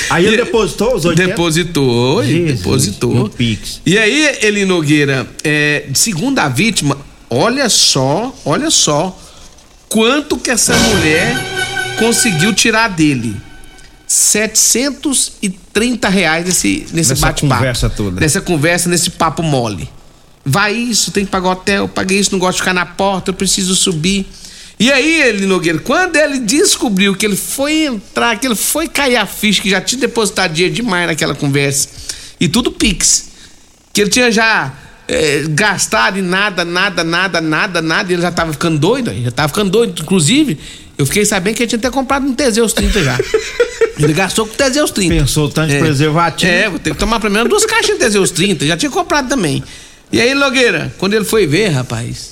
Aí 0.10 0.26
ele 0.26 0.38
depositou 0.38 0.96
os 0.96 1.06
80. 1.06 1.28
Depositou, 1.30 2.24
Jesus, 2.24 2.58
depositou. 2.58 3.30
Pix. 3.30 3.82
E 3.86 3.98
aí, 3.98 4.38
Eli 4.42 4.66
Nogueira, 4.66 5.28
é, 5.44 5.86
segundo 5.94 6.40
a 6.40 6.48
vítima, 6.48 6.98
olha 7.30 7.70
só, 7.70 8.34
olha 8.46 8.70
só 8.70 9.18
quanto 9.90 10.38
que 10.38 10.50
essa 10.50 10.76
mulher 10.76 11.36
conseguiu 12.00 12.54
tirar 12.54 12.90
dele. 12.90 13.36
730 14.08 16.10
reais 16.10 16.46
nesse, 16.46 16.86
nesse 16.94 17.10
Nessa 17.12 17.26
bate-papo. 17.28 17.56
conversa 17.56 17.90
toda. 17.90 18.20
Nessa 18.22 18.42
conversa, 18.42 18.90
nesse 18.90 19.10
papo 19.12 19.42
mole. 19.42 19.90
Vai 20.46 20.74
isso, 20.74 21.12
tem 21.12 21.24
que 21.26 21.32
pagar 21.32 21.52
hotel, 21.52 21.88
paguei 21.88 22.20
isso, 22.20 22.32
não 22.32 22.40
gosto 22.40 22.58
de 22.58 22.62
ficar 22.64 22.74
na 22.74 22.86
porta, 22.86 23.30
eu 23.32 23.34
preciso 23.34 23.76
subir. 23.76 24.28
E 24.84 24.92
aí, 24.92 25.22
ele 25.22 25.46
Nogueira, 25.46 25.80
quando 25.80 26.18
ele 26.18 26.40
descobriu 26.40 27.16
que 27.16 27.26
ele 27.26 27.38
foi 27.38 27.86
entrar, 27.86 28.38
que 28.38 28.46
ele 28.46 28.54
foi 28.54 28.86
cair 28.86 29.16
a 29.16 29.26
ficha, 29.26 29.62
que 29.62 29.70
já 29.70 29.80
tinha 29.80 30.02
depositado 30.02 30.52
dinheiro 30.52 30.76
demais 30.76 31.08
naquela 31.08 31.34
conversa, 31.34 31.88
e 32.38 32.50
tudo 32.50 32.70
Pix, 32.70 33.30
que 33.94 34.02
ele 34.02 34.10
tinha 34.10 34.30
já 34.30 34.74
eh, 35.08 35.46
gastado 35.52 36.20
em 36.20 36.22
nada, 36.22 36.66
nada, 36.66 37.02
nada, 37.02 37.40
nada, 37.40 37.82
nada, 37.82 38.12
e 38.12 38.16
ele 38.16 38.22
já 38.22 38.30
tava 38.30 38.52
ficando 38.52 38.78
doido, 38.78 39.10
já 39.24 39.32
tava 39.32 39.48
ficando 39.48 39.72
doido. 39.72 40.02
Inclusive, 40.02 40.60
eu 40.98 41.06
fiquei 41.06 41.24
sabendo 41.24 41.56
que 41.56 41.64
ele 41.64 41.70
tinha 41.70 41.80
até 41.80 41.90
comprado 41.90 42.26
um 42.26 42.34
Teseus 42.34 42.74
30 42.74 43.04
já. 43.04 43.18
Ele 43.98 44.12
gastou 44.12 44.48
com 44.48 44.54
o 44.54 44.58
Teseus 44.58 44.92
30. 44.92 45.16
Pensou 45.16 45.48
tanto 45.48 45.72
de 45.72 45.78
preservativo. 45.78 46.52
É, 46.52 46.68
vou 46.68 46.80
ter 46.80 46.92
que 46.92 46.98
tomar 46.98 47.20
primeiro 47.20 47.48
duas 47.48 47.64
caixas 47.64 47.94
de 47.94 48.00
Teseus 48.00 48.32
30, 48.32 48.66
já 48.66 48.76
tinha 48.76 48.90
comprado 48.92 49.30
também. 49.30 49.64
E 50.12 50.20
aí, 50.20 50.34
Logueira, 50.34 50.92
quando 50.98 51.14
ele 51.14 51.24
foi 51.24 51.46
ver, 51.46 51.70
rapaz, 51.70 52.32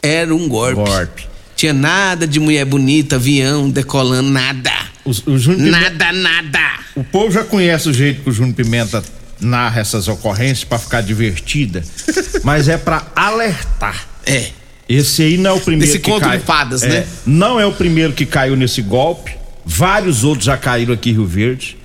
era 0.00 0.32
um 0.32 0.48
golpe. 0.48 0.76
Golpe. 0.76 1.31
Tinha 1.62 1.72
nada 1.72 2.26
de 2.26 2.40
mulher 2.40 2.64
bonita, 2.64 3.14
avião, 3.14 3.70
decolando, 3.70 4.28
nada. 4.28 4.72
O, 5.04 5.10
o 5.10 5.38
Júnior 5.38 5.62
Pimenta, 5.72 5.90
Nada, 6.10 6.12
nada. 6.12 6.58
o 6.96 7.04
povo 7.04 7.30
já 7.30 7.44
conhece 7.44 7.88
o 7.88 7.94
jeito 7.94 8.22
que 8.22 8.30
o 8.30 8.32
Júnior 8.32 8.56
Pimenta 8.56 9.00
narra 9.38 9.80
essas 9.80 10.08
ocorrências 10.08 10.64
pra 10.64 10.76
ficar 10.76 11.02
divertida, 11.02 11.84
mas 12.42 12.66
é 12.66 12.76
pra 12.76 13.06
alertar. 13.14 14.08
É. 14.26 14.50
Esse 14.88 15.22
aí 15.22 15.38
não 15.38 15.50
é 15.50 15.52
o 15.52 15.60
primeiro 15.60 15.88
Esse 15.88 16.00
que 16.00 16.10
conto 16.10 16.24
cai. 16.24 16.38
de 16.38 16.44
fadas, 16.44 16.82
É, 16.82 16.88
né? 16.88 17.06
Não 17.24 17.60
é 17.60 17.64
o 17.64 17.70
primeiro 17.72 18.12
que 18.12 18.26
caiu 18.26 18.56
nesse 18.56 18.82
golpe. 18.82 19.32
Vários 19.64 20.24
outros 20.24 20.46
já 20.46 20.56
caíram 20.56 20.92
aqui 20.92 21.10
em 21.10 21.12
Rio 21.12 21.26
Verde. 21.26 21.76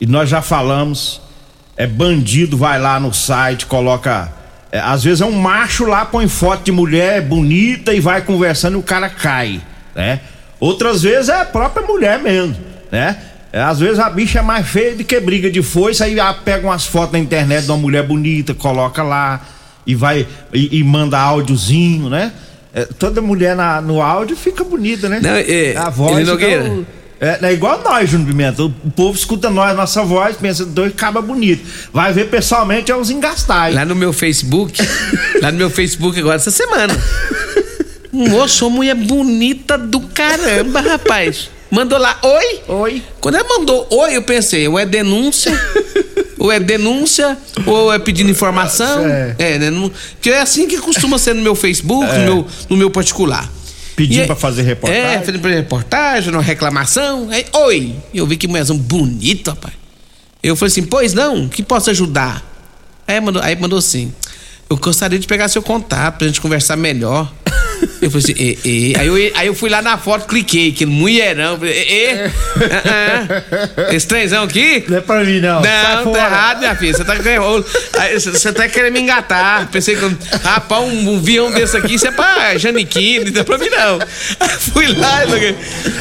E 0.00 0.06
nós 0.06 0.28
já 0.28 0.42
falamos. 0.42 1.20
É 1.76 1.86
bandido, 1.86 2.56
vai 2.58 2.80
lá 2.80 2.98
no 2.98 3.14
site, 3.14 3.66
coloca 3.66 4.32
é, 4.72 4.80
às 4.80 5.04
vezes 5.04 5.20
é 5.20 5.26
um 5.26 5.32
macho 5.32 5.84
lá, 5.84 6.06
põe 6.06 6.26
foto 6.26 6.64
de 6.64 6.72
mulher 6.72 7.20
bonita 7.20 7.92
e 7.92 8.00
vai 8.00 8.22
conversando 8.22 8.78
e 8.78 8.80
o 8.80 8.82
cara 8.82 9.10
cai, 9.10 9.60
né? 9.94 10.20
Outras 10.58 11.02
vezes 11.02 11.28
é 11.28 11.42
a 11.42 11.44
própria 11.44 11.86
mulher 11.86 12.18
mesmo, 12.18 12.56
né? 12.90 13.18
É, 13.52 13.60
às 13.60 13.80
vezes 13.80 13.98
a 13.98 14.08
bicha 14.08 14.38
é 14.38 14.42
mais 14.42 14.66
feia 14.66 14.94
do 14.94 15.04
que 15.04 15.20
briga 15.20 15.50
de 15.50 15.62
foice, 15.62 16.02
aí 16.02 16.18
ela 16.18 16.32
pega 16.32 16.66
umas 16.66 16.86
fotos 16.86 17.12
na 17.12 17.18
internet 17.18 17.66
de 17.66 17.70
uma 17.70 17.76
mulher 17.76 18.02
bonita, 18.02 18.54
coloca 18.54 19.02
lá 19.02 19.42
e 19.86 19.94
vai 19.94 20.26
e, 20.54 20.78
e 20.78 20.82
manda 20.82 21.18
áudiozinho, 21.18 22.08
né? 22.08 22.32
É, 22.72 22.86
toda 22.86 23.20
mulher 23.20 23.54
na, 23.54 23.82
no 23.82 24.00
áudio 24.00 24.34
fica 24.34 24.64
bonita, 24.64 25.06
né? 25.06 25.20
Não, 25.22 25.30
é, 25.36 25.76
a 25.76 25.90
voz 25.90 26.16
ele 26.16 26.30
Nogueira. 26.30 26.72
É, 27.22 27.38
é 27.40 27.52
igual 27.52 27.80
nós, 27.84 28.10
Júnior 28.10 28.28
Pimenta. 28.28 28.64
O, 28.64 28.66
o 28.66 28.90
povo 28.90 29.16
escuta 29.16 29.48
nós, 29.48 29.76
nossa 29.76 30.02
voz, 30.02 30.36
pensa, 30.36 30.64
dois 30.64 30.92
caba 30.92 31.22
bonito. 31.22 31.64
Vai 31.92 32.12
ver 32.12 32.28
pessoalmente 32.28 32.90
é 32.90 32.96
uns 32.96 33.10
engastais. 33.10 33.72
Lá 33.72 33.84
no 33.84 33.94
meu 33.94 34.12
Facebook, 34.12 34.76
lá 35.40 35.52
no 35.52 35.58
meu 35.58 35.70
Facebook 35.70 36.18
agora 36.18 36.34
essa 36.34 36.50
semana. 36.50 36.92
Moço, 38.12 38.66
uma 38.66 38.76
mulher 38.76 38.96
bonita 38.96 39.78
do 39.78 40.00
caramba, 40.00 40.80
rapaz. 40.80 41.48
Mandou 41.70 41.96
lá, 41.96 42.18
oi? 42.22 42.60
Oi. 42.66 43.02
Quando 43.20 43.36
ela 43.36 43.48
mandou 43.48 43.86
oi, 43.88 44.16
eu 44.16 44.22
pensei, 44.22 44.66
ou 44.66 44.76
é 44.76 44.84
denúncia, 44.84 45.52
ou 46.38 46.50
é 46.50 46.58
denúncia, 46.58 47.38
ou 47.64 47.92
é 47.92 48.00
pedindo 48.00 48.32
informação. 48.32 49.06
É. 49.06 49.36
É, 49.38 49.58
né? 49.58 49.70
Não, 49.70 49.90
que 50.20 50.28
é 50.28 50.40
assim 50.40 50.66
que 50.66 50.76
costuma 50.78 51.18
ser 51.18 51.34
no 51.34 51.40
meu 51.40 51.54
Facebook, 51.54 52.04
no, 52.18 52.24
meu, 52.24 52.46
no 52.68 52.76
meu 52.76 52.90
particular. 52.90 53.48
Pedindo 53.96 54.26
pra 54.26 54.36
fazer 54.36 54.62
reportagem. 54.62 55.04
É, 55.04 55.20
fazendo 55.20 55.48
reportagem, 55.48 56.32
uma 56.32 56.42
reclamação. 56.42 57.28
Aí, 57.30 57.44
oi! 57.52 57.94
Eu 58.12 58.26
vi 58.26 58.36
que 58.36 58.48
mulherzão 58.48 58.76
bonito, 58.76 59.48
rapaz. 59.48 59.74
Eu 60.42 60.56
falei 60.56 60.70
assim, 60.72 60.82
pois 60.82 61.12
não, 61.14 61.48
que 61.48 61.62
posso 61.62 61.90
ajudar? 61.90 62.44
Aí 63.06 63.20
mandou, 63.20 63.42
aí 63.42 63.54
mandou 63.54 63.78
assim, 63.78 64.12
eu 64.68 64.76
gostaria 64.76 65.18
de 65.18 65.26
pegar 65.26 65.48
seu 65.48 65.62
contato 65.62 66.18
pra 66.18 66.26
gente 66.26 66.40
conversar 66.40 66.76
melhor. 66.76 67.32
Eu 68.00 68.10
falei 68.10 68.24
assim, 68.24 68.34
e, 68.36 68.58
e. 68.64 68.96
Aí, 68.98 69.06
eu, 69.06 69.32
aí 69.34 69.46
eu 69.46 69.54
fui 69.54 69.68
lá 69.70 69.80
na 69.82 69.96
foto, 69.98 70.26
cliquei, 70.26 70.70
aquele 70.70 70.90
mulherão. 70.90 71.58
Falei, 71.58 71.72
e, 71.72 72.14
e, 72.14 72.20
ah, 72.72 73.26
ah. 73.88 73.94
Esse 73.94 74.06
trenzão 74.06 74.44
aqui? 74.44 74.84
Não 74.88 74.98
é 74.98 75.00
pra 75.00 75.24
mim, 75.24 75.40
não. 75.40 75.62
Sai 75.62 75.96
Não, 75.96 76.04
fora. 76.04 76.20
tá 76.20 76.26
errado, 76.26 76.58
minha 76.58 76.76
filha. 76.76 76.94
Você 76.94 77.04
tá, 77.04 77.14
você- 78.14 78.52
tá 78.52 78.68
querendo 78.68 78.92
me 78.92 79.00
engatar. 79.00 79.68
Pensei 79.70 79.96
que, 79.96 80.04
rapaz, 80.42 80.82
um, 80.82 81.10
um 81.10 81.16
avião 81.18 81.50
desse 81.50 81.76
aqui, 81.76 81.94
isso 81.94 82.06
é 82.06 82.10
pra 82.10 82.56
Janiquine, 82.58 83.30
não 83.30 83.40
é 83.40 83.44
pra 83.44 83.58
mim, 83.58 83.68
não. 83.70 83.98
Aí 84.40 84.48
fui 84.58 84.86
lá, 84.88 85.20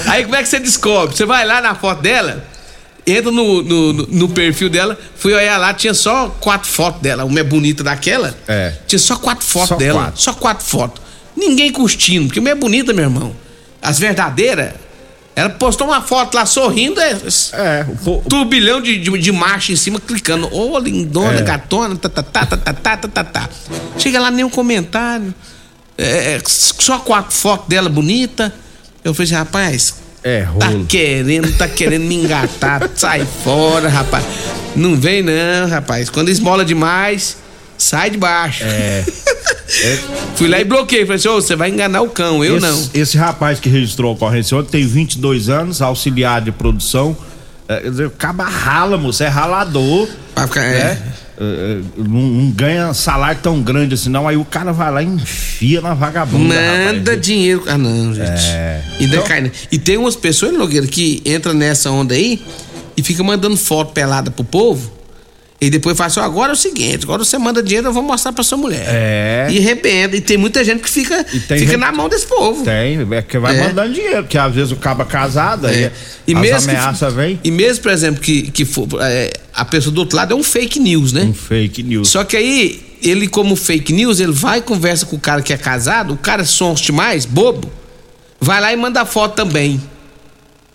aí 0.08 0.24
como 0.24 0.36
é 0.36 0.44
que 0.44 0.50
você 0.50 0.60
descobre? 0.60 1.16
Você 1.16 1.26
vai 1.26 1.46
lá 1.46 1.62
na 1.62 1.76
foto 1.76 2.02
dela, 2.02 2.44
entra 3.06 3.32
no, 3.32 3.62
no, 3.64 3.94
no- 3.94 4.08
no 4.08 4.30
perfil 4.30 4.70
dela, 4.70 4.98
fui 5.16 5.34
olhar 5.34 5.58
lá, 5.58 5.74
tinha 5.74 5.94
só 5.94 6.30
quatro 6.40 6.70
fotos 6.70 7.02
dela. 7.02 7.26
Uma 7.26 7.40
é 7.40 7.44
bonita 7.44 7.84
daquela. 7.84 8.36
É. 8.48 8.74
Tinha 8.88 9.00
só 9.00 9.16
quatro 9.16 9.46
fotos 9.46 9.70
Só 9.70 9.76
dela. 9.76 10.00
quatro. 10.04 10.22
Só 10.22 10.34
quatro 10.34 10.66
fotos. 10.66 11.00
Ninguém 11.41 11.71
curtindo, 11.71 12.27
porque 12.27 12.39
uma 12.39 12.51
é 12.51 12.55
bonita, 12.55 12.93
meu 12.93 13.05
irmão. 13.05 13.36
As 13.81 13.98
verdadeiras. 13.98 14.74
Ela 15.36 15.50
postou 15.50 15.88
uma 15.88 16.01
foto 16.01 16.36
lá 16.36 16.45
sorrindo, 16.45 17.00
é, 17.00 17.17
É, 17.53 17.86
o 18.05 18.21
turbilhão 18.29 18.79
de, 18.81 18.98
de, 19.00 19.17
de 19.17 19.31
marcha 19.31 19.71
em 19.71 19.75
cima, 19.75 20.00
clicando. 20.00 20.48
Ô, 20.53 20.77
lindona, 20.77 21.39
É. 21.39 21.41
gatona, 21.41 21.95
tá, 21.95 22.10
tá, 22.10 22.21
tá, 22.21 22.45
tá, 22.45 22.57
tá, 22.57 22.74
tá, 22.74 22.98
tá, 22.98 23.07
tá, 23.07 23.24
tá. 23.24 23.50
Chega 23.98 24.19
lá, 24.19 24.29
nenhum 24.29 24.50
comentário. 24.50 25.33
É, 25.98 26.33
é, 26.36 26.41
só 26.45 27.00
quatro 27.00 27.33
fotos 27.36 27.67
dela 27.67 27.89
bonita. 27.89 28.53
Eu 29.03 29.13
falei 29.15 29.25
assim, 29.25 29.36
rapaz, 29.36 29.95
É, 30.24 30.45
tá 30.60 30.67
querendo, 30.88 31.57
tá 31.57 31.67
querendo 31.67 32.03
me 32.03 32.15
engatar. 32.15 32.88
sai 32.95 33.25
fora, 33.43 33.89
rapaz. 33.89 34.24
Não 34.75 34.95
vem 34.95 35.24
não, 35.24 35.67
rapaz. 35.67 36.10
Quando 36.10 36.29
esmola 36.29 36.63
demais, 36.63 37.38
sai 37.82 38.10
de 38.12 38.18
baixo. 38.18 38.64
É. 39.84 39.98
Fui 40.36 40.50
lá 40.50 40.60
e 40.60 40.66
bloqueei. 40.66 41.06
Falei 41.06 41.16
assim, 41.16 41.30
ô, 41.30 41.36
você 41.36 41.56
vai 41.56 41.70
enganar 41.70 42.02
o 42.02 42.10
cão, 42.10 42.44
eu 42.44 42.58
esse, 42.58 42.66
não. 42.68 42.90
Esse 42.94 43.18
rapaz 43.18 43.58
que 43.58 43.70
registrou 43.70 44.12
a 44.12 44.14
ocorrência 44.14 44.58
ontem 44.58 44.70
tem 44.70 44.86
22 44.86 45.48
anos, 45.48 45.82
auxiliar 45.82 46.42
de 46.42 46.52
produção. 46.52 47.16
É, 47.70 47.80
quer 47.80 47.90
dizer, 47.90 48.08
acaba 48.08 48.44
rala, 48.44 48.98
moço, 48.98 49.24
é 49.24 49.30
ralador. 49.30 50.10
Vai 50.36 50.46
ficar- 50.48 50.60
né? 50.62 50.78
é. 50.78 50.98
É, 51.40 51.44
é, 51.44 51.80
não, 51.98 52.20
não 52.22 52.52
ganha 52.52 52.94
salário 52.94 53.40
tão 53.42 53.62
grande 53.62 53.94
assim, 53.96 54.10
não. 54.10 54.28
Aí 54.28 54.36
o 54.36 54.44
cara 54.44 54.74
vai 54.74 54.92
lá 54.92 55.02
e 55.02 55.06
enfia 55.06 55.80
na 55.80 55.94
vagabunda. 55.94 56.54
Manda 56.54 57.00
rapaz. 57.12 57.22
dinheiro. 57.22 57.64
Ah, 57.66 57.78
não, 57.78 58.14
gente. 58.14 58.30
É. 58.30 58.82
E, 59.00 59.06
Então- 59.06 59.24
cai, 59.24 59.40
né? 59.42 59.52
e 59.72 59.80
tem 59.80 59.96
umas 59.98 60.18
pessoas, 60.18 60.52
Nogueira, 60.54 60.86
que 60.86 61.22
entra 61.26 61.54
nessa 61.54 61.90
onda 61.90 62.14
aí 62.14 62.44
e 62.98 63.02
fica 63.02 63.24
mandando 63.24 63.56
foto 63.56 63.94
pelada 63.94 64.30
pro 64.30 64.44
povo. 64.44 64.92
E 65.63 65.70
depois 65.70 65.96
fala 65.96 66.08
assim: 66.08 66.20
agora 66.20 66.51
é 66.51 66.53
o 66.53 66.58
seguinte, 66.58 67.03
agora 67.03 67.24
você 67.24 67.38
manda 67.38 67.62
dinheiro, 67.62 67.88
eu 67.89 67.94
vou 67.94 68.01
mostrar 68.01 68.34
pra 68.34 68.44
sua 68.44 68.58
mulher. 68.58 68.84
É. 68.88 69.48
E 69.51 69.60
arrebenta. 69.60 70.15
E 70.15 70.22
tem 70.22 70.36
muita 70.36 70.63
gente 70.63 70.82
que 70.82 70.89
fica, 70.89 71.24
E 71.32 71.39
tem 71.39 71.60
fica 71.60 71.72
gente- 71.74 71.77
na 71.77 71.91
mão 71.91 72.10
desse 72.10 72.25
povo. 72.25 72.63
Tem, 72.65 72.98
é 73.12 73.22
que 73.22 73.38
vai 73.38 73.56
É. 73.56 73.68
mandando 73.68 73.94
dinheiro, 73.94 74.24
porque 74.24 74.39
às 74.39 74.51
vezes 74.56 74.72
o 74.72 74.75
caba 74.77 75.06
casado, 75.06 75.68
aí 75.68 75.84
É. 75.84 75.91
E 76.25 76.34
as 76.34 76.41
mesmo 76.41 76.70
que- 76.72 76.75
ameaças 76.75 77.13
vêm. 77.13 77.39
E 77.44 77.51
mesmo, 77.51 77.84
por 77.84 77.91
exemplo, 77.91 78.20
que, 78.22 78.50
que 78.50 78.65
for, 78.65 78.88
é, 79.01 79.32
a 79.53 79.63
pessoa 79.63 79.94
do 79.94 80.00
outro 80.00 80.18
lado 80.18 80.34
é 80.34 80.36
um 80.36 80.44
fake 80.44 80.80
news, 80.80 81.13
né? 81.13 81.24
Um 81.25 81.34
fake 81.34 81.84
news. 81.84 82.10
Só 82.10 82.24
que 82.24 82.36
aí, 82.36 82.82
ele, 83.03 83.27
como 83.27 83.56
fake 83.56 83.94
news, 83.94 84.20
ele 84.20 84.32
vai 84.32 84.58
e 84.60 84.62
conversa 84.63 85.06
com 85.06 85.15
o 85.15 85.20
cara 85.20 85.44
que 85.44 85.53
é 85.53 85.58
casado, 85.58 86.13
o 86.15 86.18
cara 86.18 86.44
sonste 86.44 86.91
mais, 86.91 87.24
bobo, 87.25 87.72
vai 88.39 88.60
lá 88.60 88.74
e 88.74 88.75
manda 88.75 89.06
foto 89.06 89.36
também. 89.36 89.80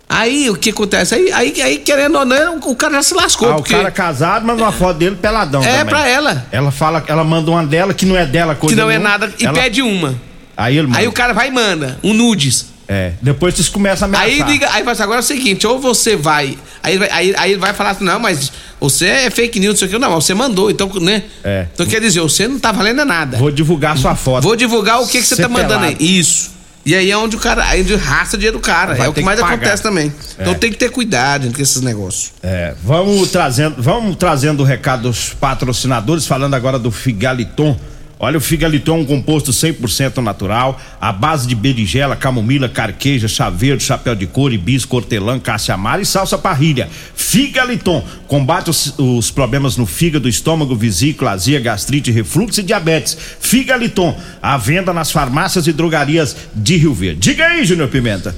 Aí 0.09 0.49
o 0.49 0.55
que 0.55 0.71
acontece? 0.71 1.15
Aí, 1.17 1.33
aí, 1.33 1.63
aí, 1.63 1.79
querendo 1.79 2.17
ou 2.19 2.25
não, 2.25 2.59
o 2.59 2.77
cara 2.77 2.95
já 2.95 3.03
se 3.03 3.15
lascou. 3.15 3.49
Ah, 3.49 3.53
o 3.53 3.57
porque 3.57 3.75
cara 3.75 3.91
casado 3.91 4.47
manda 4.47 4.63
uma 4.63 4.71
foto 4.73 4.99
dele 4.99 5.17
peladão. 5.17 5.63
é 5.63 5.79
também. 5.79 5.87
pra 5.87 6.09
ela. 6.09 6.47
Ela 6.53 6.71
fala, 6.71 7.03
ela 7.09 7.25
manda 7.25 7.51
uma 7.51 7.67
dela 7.67 7.93
que 7.93 8.07
não 8.07 8.17
é 8.17 8.25
dela, 8.25 8.55
Que 8.55 8.61
coisa 8.61 8.77
não 8.77 8.85
é 8.91 8.99
nenhuma. 8.99 9.09
nada. 9.09 9.33
E 9.39 9.45
Ela- 9.45 9.55
pede 9.61 9.83
uma. 9.83 10.15
Aí 10.57 10.79
ele 10.79 10.87
manda. 10.87 10.99
Aí 11.01 11.09
o 11.09 11.13
cara 11.13 11.33
vai 11.33 11.49
e 11.49 11.51
manda 11.51 11.99
um 12.05 12.15
nudes. 12.15 12.77
É, 12.89 13.15
depois 13.21 13.53
vocês 13.53 13.69
começam 13.69 14.07
a 14.07 14.09
ameaçar. 14.09 14.47
Aí 14.47 14.53
liga, 14.53 14.67
aí 14.71 14.79
fala 14.79 14.93
assim, 14.93 15.03
agora 15.03 15.19
é 15.19 15.21
o 15.21 15.25
seguinte, 15.25 15.67
ou 15.67 15.81
você 15.81 16.15
vai. 16.15 16.57
Aí, 16.85 16.93
ele 16.93 16.99
vai- 17.01 17.11
aí, 17.11 17.35
aí 17.37 17.55
vai 17.57 17.73
falar 17.75 17.91
assim, 17.91 18.05
não, 18.05 18.21
mas 18.21 18.53
você 18.79 19.07
é 19.09 19.29
fake 19.31 19.59
news, 19.59 19.75
não 19.75 19.79
sei 19.81 19.89
o 19.89 19.91
que. 19.91 19.99
Não, 19.99 20.15
você 20.21 20.35
mandou, 20.35 20.71
então, 20.71 20.89
né? 21.01 21.25
É. 21.43 21.67
Então 21.75 21.85
quer 21.85 22.01
dizer, 22.01 22.21
você 22.21 22.47
não 22.47 22.61
tá 22.61 22.71
valendo 22.71 23.05
nada. 23.05 23.39
Vou 23.39 23.51
divulgar 23.51 23.99
sua 23.99 24.15
foto. 24.15 24.45
Vou 24.45 24.55
divulgar 24.55 25.01
o 25.03 25.07
que, 25.09 25.21
que 25.21 25.27
você 25.27 25.35
Ser 25.35 25.43
tá 25.43 25.49
mandando 25.49 25.85
aí. 25.85 25.97
Isso. 25.99 26.55
E 26.87 26.95
aí 26.95 27.11
é 27.11 27.17
onde 27.17 27.35
o 27.35 27.41
cara, 27.41 27.65
aí 27.65 27.83
onde 27.83 27.97
raça 27.97 28.39
dinheiro 28.39 28.59
do 28.59 28.63
cara. 28.63 28.95
Vai 28.95 29.09
é 29.09 29.11
o 29.11 29.13
que 29.13 29.21
mais 29.21 29.41
que 29.41 29.45
acontece 29.45 29.83
também. 29.83 30.15
Então 30.39 30.53
É. 30.53 30.55
tem 30.57 30.71
que 30.71 30.79
ter 30.79 30.89
cuidado 30.89 31.53
com 31.53 31.61
esses 31.61 31.83
negócios. 31.83 32.31
É, 32.41 32.75
vamos 32.85 33.29
trazendo, 33.33 33.75
vamos 33.83 34.15
trazendo 34.15 34.63
o 34.63 34.65
recado 34.65 35.03
dos 35.03 35.31
patrocinadores, 35.35 36.29
falando 36.29 36.55
agora 36.55 36.79
do 36.79 36.93
Figaliton. 36.93 37.77
Olha, 38.19 38.39
o 38.39 38.41
Figaliton 38.41 38.97
é 38.97 39.01
um 39.01 39.05
composto 39.05 39.51
100% 39.51 40.23
natural, 40.23 40.81
à 40.99 41.13
base 41.13 41.47
de 41.47 41.55
berigela, 41.55 42.17
camomila, 42.17 42.67
carqueja, 42.67 43.29
chá 43.29 43.51
verde, 43.51 43.85
chapéu 43.85 44.15
de 44.15 44.27
couro, 44.27 44.55
hibisco, 44.55 44.97
hortelã, 44.97 45.39
caça-amara 45.39 46.01
e 46.01 46.07
salsa 46.07 46.39
parrilha. 46.39 46.89
Figaliton 47.15 48.03
combate 48.27 48.71
os, 48.71 48.95
os 48.99 49.31
problemas 49.31 49.77
no 49.77 49.85
fígado, 49.85 50.31
estômago, 50.31 50.75
vesícula, 50.75 51.33
azia, 51.33 51.61
gastrite, 51.61 52.11
refluxo 52.11 52.61
e 52.61 52.63
diabetes. 52.63 53.19
Figaliton, 53.39 54.19
à 54.41 54.57
venda 54.57 54.95
nas 54.95 55.11
farmácias 55.11 55.67
e 55.67 55.73
drogarias 55.73 56.35
de 56.55 56.79
Rio 56.79 56.95
Verde. 56.95 57.21
Diga 57.21 57.45
aí, 57.45 57.67
Júnior 57.67 57.89
Pimenta. 57.89 58.35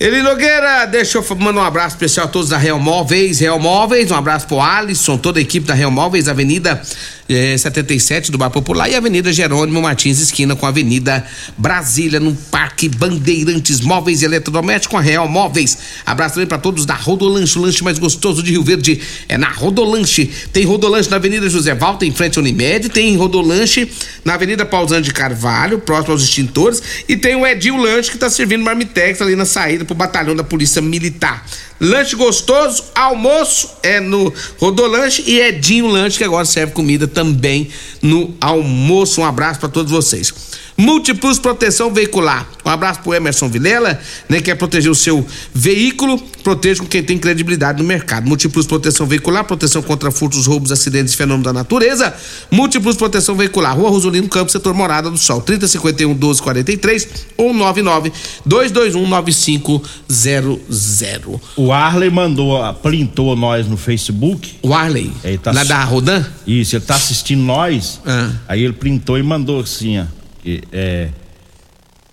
Eli 0.00 0.22
Nogueira, 0.22 0.86
deixa 0.86 1.18
eu 1.18 1.36
mandar 1.38 1.60
um 1.60 1.64
abraço 1.64 1.96
especial 1.96 2.26
a 2.26 2.28
todos 2.28 2.50
da 2.50 2.56
Real 2.56 2.78
Móveis. 2.78 3.40
Real 3.40 3.58
Móveis, 3.58 4.12
um 4.12 4.14
abraço 4.14 4.46
pro 4.46 4.60
Alisson, 4.60 5.18
toda 5.18 5.40
a 5.40 5.42
equipe 5.42 5.66
da 5.66 5.74
Real 5.74 5.90
Móveis, 5.90 6.28
Avenida 6.28 6.80
eh, 7.28 7.56
77 7.56 8.32
do 8.32 8.38
Bar 8.38 8.50
Popular 8.50 8.88
e 8.88 8.94
Avenida 8.94 9.32
Jerônimo 9.32 9.82
Martins, 9.82 10.20
esquina 10.20 10.56
com 10.56 10.64
a 10.64 10.70
Avenida 10.70 11.26
Brasília, 11.56 12.18
no 12.18 12.34
Parque 12.34 12.88
Bandeirantes 12.88 13.80
Móveis 13.80 14.22
e 14.22 14.24
Eletrodomésticos 14.24 14.88
com 14.88 14.96
a 14.96 15.00
Real 15.00 15.28
Móveis. 15.28 15.76
Abraço 16.06 16.34
também 16.34 16.46
para 16.46 16.58
todos 16.58 16.86
da 16.86 16.94
Rodolanche, 16.94 17.58
o 17.58 17.62
lanche 17.62 17.84
mais 17.84 17.98
gostoso 17.98 18.42
de 18.42 18.52
Rio 18.52 18.62
Verde 18.62 19.00
é 19.28 19.36
na 19.36 19.50
Rodolanche. 19.50 20.30
Tem 20.52 20.64
Rodolanche 20.64 21.10
na 21.10 21.16
Avenida 21.16 21.48
José 21.48 21.74
Valta, 21.74 22.06
em 22.06 22.12
frente 22.12 22.38
ao 22.38 22.42
Unimed, 22.42 22.88
tem 22.88 23.16
Rodolanche 23.16 23.90
na 24.24 24.34
Avenida 24.34 24.64
Pausano 24.64 25.02
de 25.02 25.12
Carvalho, 25.12 25.78
próximo 25.78 26.12
aos 26.12 26.22
extintores, 26.22 26.82
e 27.08 27.16
tem 27.16 27.36
o 27.36 27.46
Edil 27.46 27.76
Lanche 27.76 28.10
que 28.10 28.18
tá 28.18 28.30
servindo 28.30 28.62
marmitex 28.62 29.20
ali 29.20 29.36
na 29.36 29.44
saída 29.44 29.84
pro 29.84 29.94
batalhão 29.94 30.34
da 30.34 30.44
Polícia 30.44 30.80
Militar. 30.80 31.44
Lanche 31.80 32.16
gostoso, 32.16 32.84
almoço 32.94 33.70
é 33.82 34.00
no 34.00 34.32
Rodolanche 34.58 35.22
e 35.26 35.38
Edinho 35.38 35.86
Lanche 35.86 36.18
que 36.18 36.24
agora 36.24 36.44
serve 36.44 36.72
comida 36.72 37.06
também 37.06 37.68
no 38.02 38.34
almoço. 38.40 39.20
Um 39.20 39.24
abraço 39.24 39.60
para 39.60 39.68
todos 39.68 39.92
vocês. 39.92 40.32
Multiplus 40.80 41.40
Proteção 41.40 41.92
Veicular. 41.92 42.46
Um 42.64 42.70
abraço 42.70 43.00
pro 43.00 43.12
Emerson 43.12 43.48
Vilela, 43.48 44.00
né? 44.28 44.40
Quer 44.40 44.54
proteger 44.54 44.88
o 44.88 44.94
seu 44.94 45.26
veículo, 45.52 46.16
proteja 46.44 46.80
com 46.80 46.86
quem 46.86 47.02
tem 47.02 47.18
credibilidade 47.18 47.82
no 47.82 47.88
mercado. 47.88 48.28
Múltiplos 48.28 48.64
Proteção 48.64 49.04
Veicular, 49.04 49.42
proteção 49.42 49.82
contra 49.82 50.12
furtos, 50.12 50.46
roubos, 50.46 50.70
acidentes 50.70 51.14
e 51.14 51.16
fenômenos 51.16 51.46
da 51.46 51.52
natureza. 51.52 52.14
Múltiplos 52.48 52.96
Proteção 52.96 53.34
Veicular, 53.34 53.76
Rua 53.76 53.90
Rosolino 53.90 54.28
Campos, 54.28 54.52
setor 54.52 54.72
Morada 54.72 55.10
do 55.10 55.18
Sol, 55.18 55.40
3051 55.40 56.10
1243 56.10 57.08
ou 57.36 57.52
99 57.52 58.12
221 58.46 59.08
9500. 59.08 61.40
O 61.56 61.72
Arley 61.72 62.10
mandou, 62.10 62.62
printou 62.74 63.34
nós 63.34 63.66
no 63.66 63.76
Facebook. 63.76 64.58
O 64.62 64.72
Arley, 64.72 65.10
Ele 65.24 65.38
tá 65.38 65.50
lá 65.50 65.64
da 65.64 65.82
Rodan? 65.82 66.24
Isso, 66.46 66.76
ele 66.76 66.84
tá 66.84 66.94
assistindo 66.94 67.42
nós. 67.42 68.00
Ah. 68.06 68.30
Aí 68.46 68.62
ele 68.62 68.74
printou 68.74 69.18
e 69.18 69.24
mandou 69.24 69.60
assim, 69.60 69.98
ó. 69.98 70.04
Que, 70.42 70.62
é, 70.72 71.08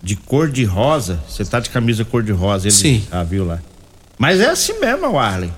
de 0.02 0.16
cor 0.16 0.48
de 0.50 0.64
rosa. 0.64 1.20
Você 1.28 1.44
tá 1.44 1.60
de 1.60 1.70
camisa 1.70 2.04
cor 2.04 2.22
de 2.22 2.32
rosa. 2.32 2.66
Ele 2.66 2.72
Sim. 2.74 3.04
Ah, 3.10 3.22
viu 3.22 3.44
lá. 3.44 3.58
Mas 4.18 4.40
é 4.40 4.46
assim 4.50 4.78
mesmo, 4.80 5.08
o 5.10 5.18
Arley. 5.18 5.52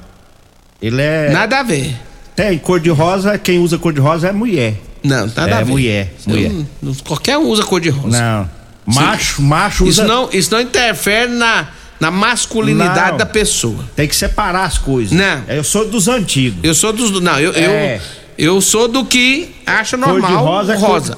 Ele 0.81 1.01
é. 1.03 1.31
Nada 1.31 1.61
a 1.61 1.63
ver. 1.63 1.97
Tem 2.37 2.57
cor 2.59 2.79
de 2.81 2.91
rosa, 2.91 3.37
quem 3.39 3.59
usa 3.59 3.79
cor 3.79 3.93
de 3.93 4.01
rosa 4.01 4.29
é 4.29 4.33
mulher. 4.33 4.75
Não, 5.03 5.27
nada 5.27 5.51
É, 5.51 5.53
a 5.55 5.59
ver. 5.59 5.65
mulher, 5.67 6.13
mulher. 6.27 6.53
não- 6.83 6.95
qualquer 6.95 7.37
um 7.39 7.47
usa 7.49 7.63
cor 7.65 7.81
de 7.81 7.89
rosa. 7.89 8.17
Não. 8.21 8.51
Macho, 8.87 9.43
macho 9.43 9.85
usa. 9.85 10.03
Isso 10.03 10.09
não, 10.09 10.29
isso 10.33 10.51
não 10.53 10.61
interfere 10.61 11.31
na, 11.33 11.69
na 12.01 12.11
masculinidade 12.11 13.11
Não. 13.13 13.17
da 13.19 13.27
pessoa. 13.27 13.85
Tem 13.95 14.09
que 14.09 14.17
separar 14.17 14.65
as 14.65 14.79
coisas. 14.79 15.13
Não. 15.13 15.43
Eu 15.49 15.63
sou 15.63 15.89
dos 15.89 16.09
antigos. 16.09 16.59
Eu 16.63 16.75
sou 16.75 16.93
dos. 16.93 17.21
Não, 17.21 17.39
eu, 17.39 17.53
É. 17.55 17.97
eu, 18.39 18.55
eu 18.55 18.61
sou 18.61 18.89
do 18.89 19.05
que 19.05 19.55
acha 19.67 19.99
Cor 19.99 20.15
de 20.15 20.21
normal 20.21 20.45
rosa 20.45 20.77
rosa. 20.77 21.17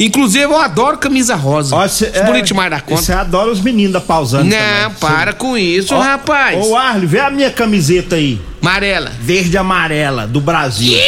É 0.00 0.04
Inclusive, 0.04 0.44
eu 0.44 0.56
adoro 0.56 0.96
camisa 0.98 1.34
rosa. 1.34 1.76
Ó, 1.76 1.86
cê- 1.88 2.10
Isso 2.14 2.24
bonito 2.24 2.46
demais 2.46 2.70
da 2.70 2.80
conta. 2.80 3.02
Você 3.02 3.12
adora 3.12 3.50
os 3.50 3.60
meninos 3.60 3.92
da 3.92 4.00
pausando. 4.00 4.44
Não, 4.44 4.90
para 5.00 5.32
com 5.32 5.56
isso, 5.58 5.96
rapaz. 5.98 6.64
Ô, 6.66 6.76
Arley, 6.76 7.06
vê 7.06 7.20
a 7.20 7.30
minha 7.30 7.50
camiseta 7.50 8.16
aí. 8.16 8.40
Amarela. 8.62 9.12
Verde 9.20 9.54
e 9.54 9.58
amarela 9.58 10.26
do 10.26 10.40
Brasil. 10.40 10.98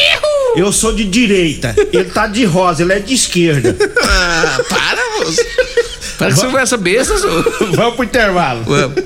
Eu 0.55 0.71
sou 0.73 0.93
de 0.95 1.05
direita. 1.05 1.75
Ele 1.93 2.05
tá 2.11 2.27
de 2.27 2.45
rosa, 2.45 2.83
ele 2.83 2.93
é 2.93 2.99
de 2.99 3.15
esquerda. 3.15 3.75
Ah, 4.03 4.61
para, 4.69 5.03
moço. 5.25 5.41
Para 6.19 6.29
que 6.29 6.35
você 6.37 6.47
conversa 6.47 6.77
besta, 6.77 7.17
senhor. 7.19 7.57
Vamos 7.75 7.95
pro 7.95 8.05
intervalo. 8.05 8.63
Vamos. 8.65 9.03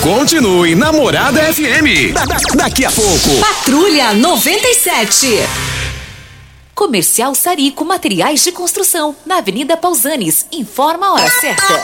Continue 0.00 0.74
Namorada 0.74 1.40
FM. 1.52 2.12
Da- 2.12 2.24
da- 2.24 2.36
daqui 2.54 2.84
a 2.84 2.90
pouco. 2.90 3.36
Patrulha 3.40 4.12
97. 4.14 5.38
Comercial 6.82 7.32
Sarico 7.32 7.84
Materiais 7.84 8.42
de 8.42 8.50
Construção, 8.50 9.14
na 9.24 9.36
Avenida 9.36 9.76
Pausanes. 9.76 10.46
Informa 10.50 11.06
a 11.06 11.12
hora 11.12 11.30
certa. 11.30 11.80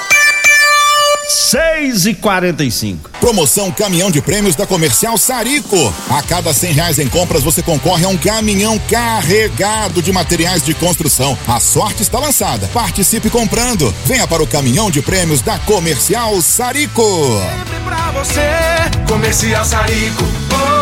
6 1.28 2.06
e 2.06 2.14
45 2.14 3.08
Promoção 3.20 3.70
Caminhão 3.70 4.10
de 4.10 4.20
Prêmios 4.20 4.56
da 4.56 4.66
Comercial 4.66 5.16
Sarico. 5.16 5.76
A 6.10 6.20
cada 6.22 6.52
cem 6.52 6.72
reais 6.72 6.98
em 6.98 7.08
compras 7.08 7.44
você 7.44 7.62
concorre 7.62 8.04
a 8.04 8.08
um 8.08 8.18
caminhão 8.18 8.76
carregado 8.90 10.02
de 10.02 10.10
materiais 10.10 10.64
de 10.64 10.74
construção. 10.74 11.38
A 11.46 11.60
sorte 11.60 12.02
está 12.02 12.18
lançada. 12.18 12.68
Participe 12.74 13.30
comprando. 13.30 13.94
Venha 14.04 14.26
para 14.26 14.42
o 14.42 14.48
Caminhão 14.48 14.90
de 14.90 15.00
Prêmios 15.00 15.40
da 15.40 15.60
Comercial 15.60 16.42
Sarico. 16.42 17.04
pra 17.84 18.10
você, 18.10 18.48
Comercial 19.06 19.64
Sarico. 19.64 20.24
Oh, 20.50 20.77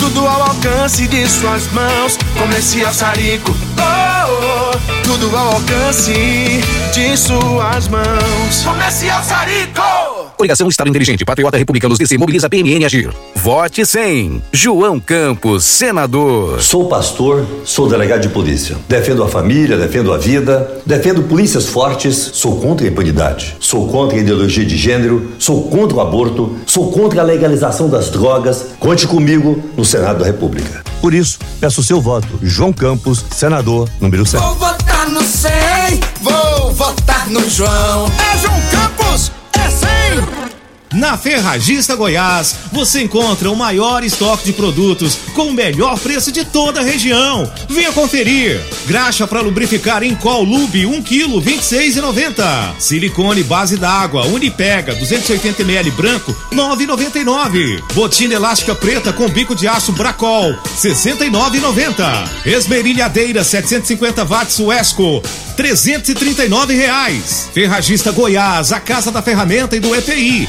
tudo 0.00 0.26
ao 0.26 0.42
alcance 0.42 1.06
de 1.06 1.28
suas 1.28 1.70
mãos. 1.72 2.18
Comercial 2.38 2.92
Sarico. 2.92 3.54
Oh, 3.78 4.72
oh, 4.72 5.02
tudo 5.04 5.36
ao 5.36 5.52
alcance 5.52 6.60
de 6.92 7.16
suas 7.16 7.86
mãos. 7.88 8.62
Comercial 8.64 9.22
Sarico. 9.22 10.19
Coligação 10.40 10.70
Estado 10.70 10.88
Inteligente, 10.88 11.22
Patriota 11.22 11.58
Republicanos 11.58 11.98
DC, 11.98 12.16
Mobiliza 12.16 12.48
PMN 12.48 12.86
Agir. 12.86 13.10
Vote 13.34 13.84
100. 13.84 14.42
João 14.50 14.98
Campos, 14.98 15.64
senador. 15.64 16.62
Sou 16.62 16.88
pastor, 16.88 17.44
sou 17.62 17.86
delegado 17.86 18.22
de 18.22 18.30
polícia. 18.30 18.78
Defendo 18.88 19.22
a 19.22 19.28
família, 19.28 19.76
defendo 19.76 20.10
a 20.14 20.16
vida, 20.16 20.80
defendo 20.86 21.24
polícias 21.24 21.66
fortes, 21.66 22.16
sou 22.32 22.58
contra 22.58 22.86
a 22.86 22.90
impunidade. 22.90 23.54
Sou 23.60 23.86
contra 23.88 24.16
a 24.16 24.20
ideologia 24.22 24.64
de 24.64 24.78
gênero, 24.78 25.30
sou 25.38 25.68
contra 25.68 25.98
o 25.98 26.00
aborto, 26.00 26.56
sou 26.64 26.90
contra 26.90 27.20
a 27.20 27.24
legalização 27.24 27.90
das 27.90 28.08
drogas. 28.08 28.68
Conte 28.78 29.06
comigo 29.06 29.62
no 29.76 29.84
Senado 29.84 30.20
da 30.20 30.24
República. 30.24 30.82
Por 31.02 31.12
isso, 31.12 31.38
peço 31.60 31.82
seu 31.82 32.00
voto. 32.00 32.38
João 32.40 32.72
Campos, 32.72 33.22
senador, 33.30 33.90
número 34.00 34.24
7. 34.24 34.42
Vou 34.42 34.54
votar 34.54 35.10
no 35.10 35.20
100, 35.20 35.50
vou 36.22 36.72
votar 36.72 37.28
no 37.28 37.46
João. 37.46 38.06
É 38.06 38.38
João 38.38 38.60
Campos, 38.70 38.90
100. 38.96 38.99
Na 40.92 41.16
Ferragista 41.16 41.94
Goiás, 41.94 42.56
você 42.72 43.02
encontra 43.02 43.48
o 43.48 43.54
maior 43.54 44.02
estoque 44.02 44.46
de 44.46 44.52
produtos 44.52 45.16
com 45.34 45.44
o 45.44 45.52
melhor 45.52 45.96
preço 46.00 46.32
de 46.32 46.44
toda 46.44 46.80
a 46.80 46.82
região. 46.82 47.48
Venha 47.68 47.92
conferir. 47.92 48.60
Graxa 48.86 49.24
para 49.24 49.40
lubrificar 49.40 50.02
em 50.02 50.16
Col 50.16 50.42
Lube 50.42 50.86
1 50.86 51.02
kg 51.02 51.40
26,90. 51.40 52.74
Silicone 52.80 53.44
base 53.44 53.76
d'água 53.76 54.26
Unipega 54.26 54.92
280 54.96 55.62
ml 55.62 55.92
branco 55.92 56.36
9,99. 56.52 57.80
Botina 57.94 58.34
elástica 58.34 58.74
preta 58.74 59.12
com 59.12 59.28
bico 59.28 59.54
de 59.54 59.68
aço 59.68 59.92
Bracol 59.92 60.56
69,90. 60.76 62.28
Esmerilhadeira 62.44 63.44
750 63.44 64.24
watts 64.24 64.58
Wesco 64.58 65.22
339 65.60 66.74
reais. 66.74 67.48
Ferragista 67.52 68.10
Goiás, 68.10 68.72
a 68.72 68.80
casa 68.80 69.12
da 69.12 69.20
ferramenta 69.20 69.76
e 69.76 69.80
do 69.80 69.94
EPI 69.94 70.48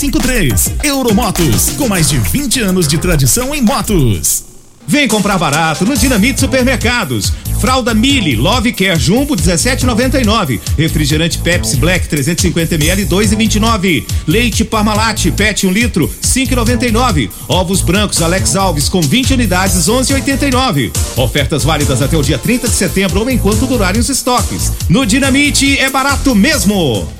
0553. 0.00 0.72
Euromotos, 0.82 1.70
com 1.76 1.86
mais 1.86 2.08
de 2.08 2.16
20 2.16 2.60
anos 2.60 2.88
de 2.88 2.96
tradição 2.96 3.54
em 3.54 3.60
motos. 3.60 4.44
Vem 4.86 5.06
comprar 5.06 5.36
barato 5.36 5.84
no 5.84 5.94
Dinamite 5.94 6.40
Supermercados. 6.40 7.30
Fralda 7.60 7.92
Mili 7.92 8.34
Love 8.34 8.72
Care 8.72 8.98
Jumbo 8.98 9.36
17,99. 9.36 10.58
Refrigerante 10.78 11.36
Pepsi 11.38 11.76
Black 11.76 12.08
350 12.08 12.76
ml 12.76 13.04
2,29. 13.04 14.04
Leite 14.26 14.64
Parmalat 14.64 15.30
PET 15.32 15.66
1 15.66 15.70
litro 15.70 16.10
5,99. 16.22 17.28
Ovos 17.46 17.82
brancos 17.82 18.22
Alex 18.22 18.56
Alves 18.56 18.88
com 18.88 19.02
20 19.02 19.34
unidades 19.34 19.86
11,89. 19.86 20.90
Ofertas 21.16 21.62
válidas 21.62 22.00
até 22.00 22.16
o 22.16 22.22
dia 22.22 22.38
30 22.38 22.68
de 22.68 22.74
setembro 22.74 23.20
ou 23.20 23.30
enquanto 23.30 23.66
durarem 23.66 24.00
os 24.00 24.08
estoques. 24.08 24.72
No 24.88 25.04
Dinamite 25.04 25.78
é 25.78 25.90
barato 25.90 26.34
mesmo. 26.34 27.19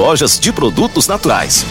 lojas 0.00 0.40
de 0.40 0.50
produtos 0.50 1.06
naturais. 1.06 1.66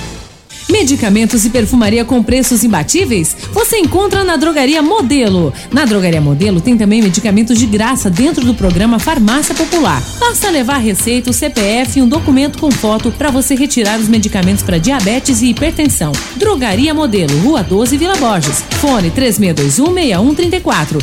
Medicamentos 0.70 1.46
e 1.46 1.50
perfumaria 1.50 2.06
com 2.06 2.22
preços 2.22 2.64
imbatíveis? 2.64 3.36
Você 3.52 3.80
encontra 3.80 4.24
na 4.24 4.36
Drogaria 4.36 4.84
Modelo. 4.84 5.52
Na 5.72 5.84
Drogaria 5.84 6.22
Modelo 6.22 6.62
tem 6.62 6.78
também 6.78 7.02
medicamentos 7.02 7.58
de 7.58 7.66
graça 7.66 8.08
dentro 8.08 8.46
do 8.46 8.54
programa 8.54 9.00
Farmácia 9.00 9.56
Popular. 9.56 10.00
Basta 10.20 10.52
levar 10.52 10.78
receita, 10.78 11.32
o 11.32 11.34
CPF 11.34 11.98
e 11.98 12.04
um 12.04 12.08
documento 12.08 12.60
com 12.60 12.70
foto 12.70 13.12
para 13.12 13.32
você 13.32 13.56
retirar 13.56 14.00
os 14.00 14.08
medicamentos 14.08 14.62
para 14.62 14.78
diabetes 14.78 15.42
e 15.42 15.48
hipertensão. 15.48 16.12
Drogaria 16.36 16.94
Modelo, 16.94 17.36
Rua 17.40 17.64
12, 17.64 17.98
Vila 17.98 18.16
Borges. 18.18 18.64
Fone 18.80 19.10
36216134. 19.10 21.02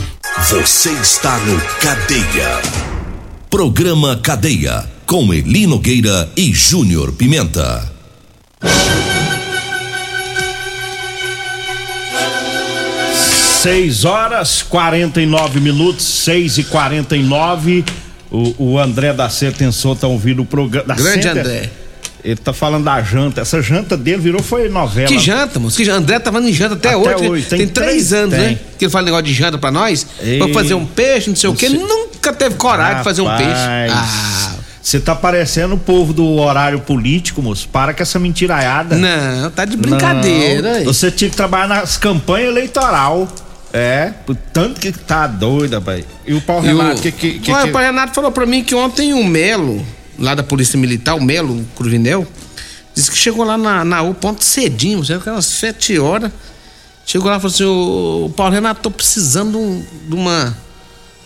Você 0.49 0.93
está 0.93 1.37
no 1.39 1.61
Cadeia. 1.81 2.63
Programa 3.51 4.17
Cadeia. 4.23 4.96
Com 5.07 5.33
Eli 5.33 5.67
Nogueira 5.67 6.29
e 6.37 6.53
Júnior 6.53 7.13
Pimenta. 7.13 7.93
Seis 13.63 14.05
horas 14.05 14.63
49 14.63 15.61
minutos, 15.61 16.05
6 16.05 16.59
e 16.59 16.65
49 16.65 17.85
o, 18.31 18.55
o 18.75 18.79
André 18.79 19.13
da 19.13 19.29
Sertensou 19.29 19.97
tá 19.97 20.07
ouvindo 20.07 20.43
o 20.43 20.47
programa. 20.47 20.95
Grande 20.95 21.23
Center. 21.25 21.41
André. 21.47 21.71
Ele 22.25 22.37
tá 22.37 22.53
falando 22.53 22.85
da 22.85 23.01
janta. 23.03 23.41
Essa 23.41 23.63
janta 23.63 23.97
dele 23.97 24.19
virou 24.19 24.43
foi 24.43 24.69
novela. 24.69 25.07
Que 25.07 25.19
janta, 25.19 25.61
moço? 25.61 25.77
Que 25.77 25.85
janta? 25.85 25.99
André 25.99 26.19
tá 26.19 26.33
falando 26.33 26.49
em 26.49 26.53
janta 26.53 26.75
até, 26.75 26.89
Até 26.91 26.97
hoje. 27.17 27.29
hoje. 27.29 27.47
Tem, 27.47 27.59
Tem 27.61 27.69
três 27.69 27.89
três- 27.91 28.13
anos, 28.13 28.35
tem. 28.35 28.49
né? 28.51 28.59
Que 28.79 28.85
ele 28.85 28.91
fala 28.93 29.05
negócio 29.05 29.25
de 29.27 29.33
janta 29.33 29.59
pra 29.59 29.71
nós. 29.71 30.07
Ei. 30.21 30.39
Pra 30.39 30.49
fazer 30.49 30.75
um 30.75 30.85
peixe, 30.85 31.29
não 31.29 31.37
sei 31.37 31.49
o 31.51 31.55
quê. 31.55 31.69
Nunca 31.69 32.33
teve 32.33 32.57
coragem 32.57 32.99
de 32.99 33.05
fazer 33.05 33.23
um 33.23 33.29
peixe. 33.37 33.53
Ah, 33.93 34.56
Você 34.87 35.01
tá 35.01 35.17
parecendo 35.17 35.75
o 35.75 35.79
povo 35.79 36.13
do 36.13 36.25
horário 36.37 36.79
político, 36.79 37.43
moço. 37.43 37.69
Para 37.69 37.93
com 37.93 38.01
essa 38.05 38.21
mentiraiada. 38.21 38.95
Não, 38.95 39.51
tá 39.51 39.65
de 39.65 39.77
brincadeira. 39.77 40.79
Não. 40.79 40.85
Você 40.85 41.11
tinha 41.11 41.29
que 41.29 41.35
trabalhar 41.35 41.67
nas 41.67 41.97
campanhas 41.97 42.51
eleitoral. 42.51 43.27
É, 43.73 44.13
por 44.25 44.37
tanto 44.37 44.79
que 44.81 44.93
tá 44.93 45.27
doida, 45.27 45.81
pai. 45.81 46.05
E 46.25 46.35
o 46.35 46.41
Paulo 46.41 46.65
E 46.65 46.73
o- 46.73 46.79
Renato, 46.79 47.03
que, 47.03 47.11
que, 47.11 47.39
que, 47.41 47.51
Olha, 47.51 47.65
que- 47.65 47.71
o 47.71 47.73
pai 47.73 47.87
Renato 47.87 48.15
falou 48.15 48.31
pra 48.31 48.47
mim 48.47 48.63
que 48.63 48.77
ontem 48.77 49.13
o 49.13 49.25
Melo, 49.25 49.85
lá 50.21 50.37
da 50.37 50.45
Polícia 50.45 50.79
Militar, 50.79 51.17
o 51.17 51.21
Melo 51.21 51.53
o 51.63 51.65
Cruvinel, 51.75 52.25
disse 52.95 53.11
que 53.11 53.19
chegou 53.19 53.45
lá 53.45 53.59
na, 53.59 53.85
na 53.85 54.03
U 54.03 54.15
ponto 54.15 54.45
cedinho, 54.45 55.03
já 55.03 55.19
que 55.19 55.29
umas 55.29 55.47
sete 55.47 55.99
horas. 55.99 56.31
Chegou 57.05 57.29
lá 57.29 57.39
e 57.39 57.41
falou 57.41 57.53
assim: 57.53 57.65
"Ô, 57.65 58.31
Paulo 58.37 58.55
Renato, 58.55 58.83
tô 58.83 58.91
precisando 58.93 59.85
de 60.09 60.15
uma. 60.15 60.57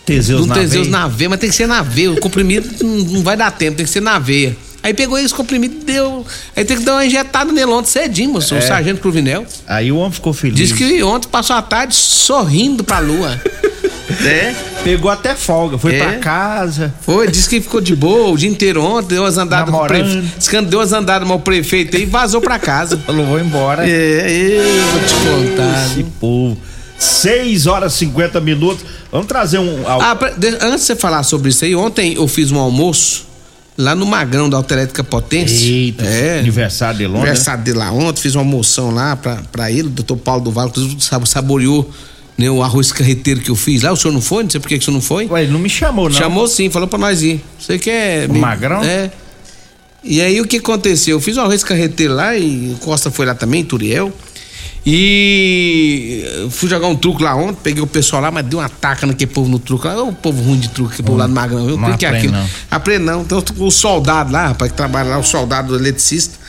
Teseus 0.05 0.45
na 0.45 0.55
Teseus 0.55 0.87
veia." 0.87 0.97
na 0.99 1.07
veia, 1.07 1.29
mas 1.29 1.39
tem 1.39 1.49
que 1.49 1.55
ser 1.55 1.67
na 1.67 1.81
veia. 1.81 2.11
O 2.11 2.19
comprimido 2.19 2.69
não, 2.83 3.21
vai 3.23 3.35
dar 3.37 3.51
tempo, 3.51 3.77
tem 3.77 3.85
que 3.85 3.91
ser 3.91 4.01
na 4.01 4.17
veia. 4.19 4.55
Aí 4.83 4.95
pegou 4.95 5.17
esse 5.19 5.31
comprimido 5.33 5.75
e 5.81 5.83
deu. 5.85 6.25
Aí 6.55 6.65
tem 6.65 6.75
que 6.75 6.83
dar 6.83 6.93
uma 6.93 7.05
injetada 7.05 7.51
nele 7.51 7.69
ontem 7.71 7.89
cedinho, 7.91 8.31
moço, 8.33 8.55
o 8.55 8.57
É. 8.57 8.61
sargento 8.61 8.99
Cruvinel. 8.99 9.45
Aí 9.67 9.91
o 9.91 9.97
homem 9.97 10.11
ficou 10.11 10.33
feliz. 10.33 10.55
Disse 10.57 10.73
que 10.73 11.03
ontem 11.03 11.27
passou 11.27 11.55
a 11.55 11.61
tarde 11.61 11.93
sorrindo 11.93 12.83
pra 12.83 12.97
lua. 12.97 13.39
é? 14.25 14.55
Pegou 14.83 15.11
até 15.11 15.35
folga, 15.35 15.77
foi 15.77 15.95
É. 15.95 15.99
pra 15.99 16.13
casa. 16.17 16.91
Foi, 17.01 17.27
disse 17.29 17.47
que 17.47 17.61
ficou 17.61 17.79
de 17.79 17.95
boa 17.95 18.29
o 18.29 18.37
dia 18.37 18.49
inteiro 18.49 18.83
ontem, 18.83 19.09
deu 19.09 19.23
umas 19.23 19.37
andadas 19.37 19.69
o 19.69 19.71
Namorando. 19.71 20.03
prefeito. 20.39 20.65
Deu 20.67 20.79
umas 20.79 20.93
andadas 20.93 21.29
o 21.29 21.39
prefeito 21.39 21.95
aí 21.95 22.03
e 22.03 22.05
vazou 22.07 22.41
pra 22.41 22.57
casa. 22.57 22.97
Falou, 23.05 23.25
vou 23.27 23.39
embora. 23.39 23.87
É, 23.87 24.27
eu 24.31 24.83
vou 24.87 25.01
te 25.01 25.13
contar. 25.53 25.85
Esse 25.91 26.03
povo. 26.19 26.57
6 27.01 27.65
horas 27.65 27.93
e 27.95 27.97
50 27.99 28.39
minutos. 28.39 28.85
Vamos 29.11 29.27
trazer 29.27 29.57
um. 29.57 29.83
Ah, 29.87 30.13
de- 30.37 30.47
antes 30.61 30.81
de 30.81 30.85
você 30.87 30.95
falar 30.95 31.23
sobre 31.23 31.49
isso 31.49 31.65
aí, 31.65 31.75
ontem 31.75 32.13
eu 32.13 32.27
fiz 32.27 32.51
um 32.51 32.59
almoço 32.59 33.25
lá 33.77 33.95
no 33.95 34.05
Magrão 34.05 34.47
da 34.49 34.57
Autoelétrica 34.57 35.03
Potência. 35.03 35.67
Eita, 35.67 36.03
é. 36.05 36.39
aniversário 36.39 36.99
de 36.99 37.07
Londres. 37.07 37.21
Aniversário 37.23 37.63
dele 37.63 37.77
lá 37.79 37.91
ontem, 37.91 38.21
fiz 38.21 38.35
uma 38.35 38.41
almoção 38.41 38.91
lá 38.91 39.15
pra, 39.15 39.41
pra 39.51 39.71
ele, 39.71 39.87
o 39.87 39.89
doutor 39.89 40.17
Paulo 40.17 40.43
do 40.43 40.51
Vale, 40.51 40.71
saboreou 41.25 41.89
né, 42.37 42.49
o 42.51 42.61
arroz 42.61 42.91
carreteiro 42.91 43.39
que 43.41 43.49
eu 43.49 43.55
fiz 43.55 43.81
lá. 43.81 43.91
O 43.91 43.97
senhor 43.97 44.13
não 44.13 44.21
foi? 44.21 44.43
Não 44.43 44.49
sei 44.51 44.59
por 44.59 44.67
que 44.67 44.77
que 44.77 44.83
o 44.83 44.85
senhor 44.85 44.95
não 44.95 45.01
foi. 45.01 45.25
Ué, 45.25 45.43
ele 45.43 45.51
não 45.51 45.59
me 45.59 45.69
chamou, 45.69 46.07
não. 46.07 46.15
Chamou 46.15 46.47
sim, 46.47 46.69
falou 46.69 46.87
pra 46.87 46.99
nós 46.99 47.23
ir. 47.23 47.43
Você 47.59 47.79
quer. 47.79 48.29
O 48.29 48.35
Magrão? 48.35 48.83
É. 48.83 49.09
E 50.03 50.21
aí 50.21 50.39
o 50.41 50.45
que 50.45 50.57
aconteceu? 50.57 51.17
Eu 51.17 51.21
fiz 51.21 51.37
um 51.37 51.41
arroz 51.41 51.63
carreteiro 51.63 52.13
lá 52.13 52.35
e 52.37 52.73
o 52.73 52.77
Costa 52.83 53.09
foi 53.11 53.25
lá 53.25 53.33
também, 53.35 53.63
Turiel. 53.63 54.11
E 54.85 56.23
eu 56.37 56.49
fui 56.49 56.67
jogar 56.67 56.87
um 56.87 56.95
truco 56.95 57.21
lá 57.21 57.35
ontem, 57.35 57.59
peguei 57.61 57.83
o 57.83 57.87
pessoal 57.87 58.21
lá, 58.21 58.31
mas 58.31 58.45
deu 58.45 58.59
uma 58.59 58.67
taca 58.69 59.05
naquele 59.05 59.31
povo 59.31 59.47
no 59.49 59.59
truco 59.59 59.87
lá. 59.87 60.01
Ô, 60.01 60.09
o 60.09 60.13
povo 60.13 60.41
ruim 60.41 60.59
de 60.59 60.69
truco, 60.69 60.91
aquele 60.91 61.05
povo 61.05 61.19
lá 61.19 61.27
no 61.27 61.35
Magrão. 61.35 61.69
Eu 61.69 61.77
Não 61.77 61.95
que 61.95 62.05
é 62.05 62.09
aquilo. 62.09 62.33
não. 62.33 62.47
Aprende 62.69 63.05
não. 63.05 63.21
Então 63.21 63.43
o 63.57 63.69
soldado 63.71 64.31
lá, 64.31 64.47
rapaz, 64.47 64.71
que 64.71 64.77
trabalha 64.77 65.09
lá, 65.11 65.17
o 65.19 65.23
soldado 65.23 65.75
eletricista. 65.75 66.40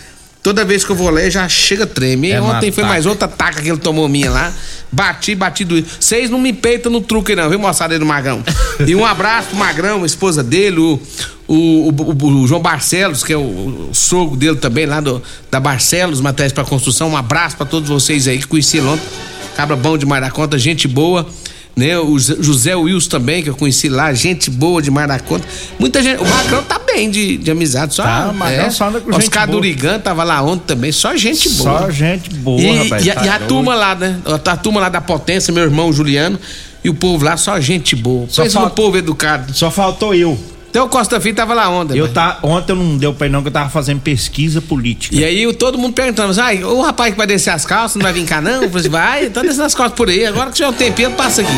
Toda 0.43 0.65
vez 0.65 0.85
que 0.85 0.91
eu 0.91 0.97
vou 0.97 1.09
ler, 1.09 1.31
já 1.31 1.49
chega 1.49 1.87
treme. 1.87 2.31
É 2.33 2.41
ontem 2.41 2.73
foi 2.73 2.83
taca. 2.83 2.93
mais 2.93 3.07
outra 3.07 3.29
taca 3.29 3.63
que 3.63 3.69
ele 3.69 3.79
tomou 3.79 4.09
minha 4.09 4.31
lá. 4.31 4.53
Bati, 4.91 5.35
bati 5.37 5.65
doído. 5.65 5.89
Vocês 6.01 6.29
não 6.29 6.39
me 6.41 6.53
peitam 6.53 6.91
no 6.91 7.01
truque, 7.01 7.35
não, 7.37 7.49
viu, 7.49 7.59
moçada 7.59 7.95
aí 7.95 7.99
do 8.01 8.05
Magrão? 8.05 8.43
e 8.87 8.95
um 8.95 9.07
abraço 9.07 9.49
pro 9.49 9.57
Magrão, 9.57 10.03
a 10.03 10.07
esposa 10.07 10.43
dele, 10.43 10.79
o, 10.81 11.01
o, 11.47 11.89
o- 11.91 12.43
o 12.43 12.47
João 12.49 12.61
Barcelos, 12.61 13.23
que 13.23 13.33
é 13.33 13.37
o, 13.37 13.91
sogro 13.93 14.37
dele 14.37 14.57
também, 14.57 14.85
lá 14.85 15.01
do, 15.01 15.23
da 15.51 15.61
Barcelos, 15.61 16.21
Materiais 16.21 16.53
pra 16.53 16.65
Construção. 16.65 17.11
Um 17.11 17.17
abraço 17.17 17.57
pra 17.57 17.65
todos 17.65 17.89
vocês 17.89 18.27
aí 18.27 18.39
que 18.39 18.47
conheci 18.49 18.81
ontem. 18.81 19.07
Cabra 19.57 19.77
bom 19.77 19.97
demais 19.97 20.23
da 20.23 20.31
conta, 20.31 20.59
gente 20.59 20.89
boa. 20.89 21.27
Né, 21.75 21.99
o 21.99 22.19
José 22.19 22.77
Wilson 22.77 23.09
também, 23.09 23.43
que 23.43 23.49
eu 23.49 23.57
conheci 23.57 23.89
lá, 23.89 24.13
gente 24.13 24.51
boa 24.51 24.83
demais 24.83 25.09
da 25.09 25.19
conta. 25.19 25.47
Muita 25.79 26.03
gente. 26.03 26.23
O 26.23 26.29
Magrão 26.29 26.63
tá 26.63 26.79
bem 26.79 27.11
de, 27.11 27.39
de 27.39 27.51
amizade, 27.51 27.95
só. 27.95 28.03
Tá, 28.03 28.29
o 28.31 28.35
Magrão 28.35 28.71
só 28.71 28.89
anda 28.89 29.01
com 29.01 29.11
gente 29.11 29.23
Oscar. 29.23 29.51
Durigan 29.51 29.99
tava 29.99 30.23
lá 30.23 30.43
ontem 30.43 30.65
também, 30.67 30.93
só 30.93 31.17
gente 31.17 31.49
boa. 31.49 31.81
Só 31.81 31.91
gente 31.91 32.29
boa, 32.35 32.61
E, 32.61 32.77
rapaz. 32.85 33.07
e 33.07 33.11
a, 33.11 33.15
tá 33.15 33.25
e 33.25 33.29
a 33.31 33.39
doido. 33.39 33.49
turma 33.49 33.75
lá, 33.75 33.95
né? 33.95 34.19
A, 34.27 34.51
a 34.53 34.57
turma 34.59 34.81
lá 34.81 34.91
da 34.91 35.01
potência, 35.01 35.51
meu 35.51 35.63
irmão 35.65 35.91
Juliano, 35.91 36.39
e 36.85 36.91
o 36.91 36.95
povo 36.95 37.25
lá, 37.25 37.39
só 37.39 37.59
gente 37.59 37.97
boa. 37.97 38.27
Só 38.29 38.43
Pensa 38.43 38.61
no 38.61 38.69
povo 38.71 38.99
educado. 38.99 39.55
Só 39.57 39.71
faltou 39.71 40.15
eu. 40.15 40.39
Até 40.73 40.81
o 40.81 40.89
Costa 40.89 41.21
Filho 41.21 41.35
tava 41.35 41.53
lá 41.53 41.69
ontem. 41.69 41.99
Eu 41.99 42.11
tá, 42.11 42.39
ontem 42.43 42.75
não 42.75 42.97
deu 42.97 43.13
pra 43.13 43.27
ir 43.27 43.31
não, 43.31 43.43
que 43.43 43.49
eu 43.49 43.53
tava 43.53 43.69
fazendo 43.69 44.01
pesquisa 44.01 44.59
política. 44.59 45.15
E 45.15 45.23
aí 45.23 45.53
todo 45.53 45.77
mundo 45.77 45.93
perguntando, 45.93 46.41
ai, 46.41 46.65
o 46.65 46.81
rapaz 46.81 47.11
que 47.13 47.19
vai 47.19 47.27
descer 47.27 47.51
as 47.51 47.67
calças 47.67 47.97
não 47.97 48.03
vai 48.05 48.13
vir 48.15 48.25
cá 48.25 48.41
não? 48.41 48.63
Eu 48.63 48.71
falei 48.71 48.81
assim, 48.81 48.89
vai, 48.89 49.29
tá 49.29 49.43
descendo 49.43 49.65
as 49.65 49.75
calças 49.75 49.95
por 49.95 50.09
aí, 50.09 50.25
agora 50.25 50.49
que 50.49 50.57
tiver 50.57 50.71
um 50.71 50.73
tempinho, 50.73 51.11
passa 51.11 51.43
aqui. 51.43 51.53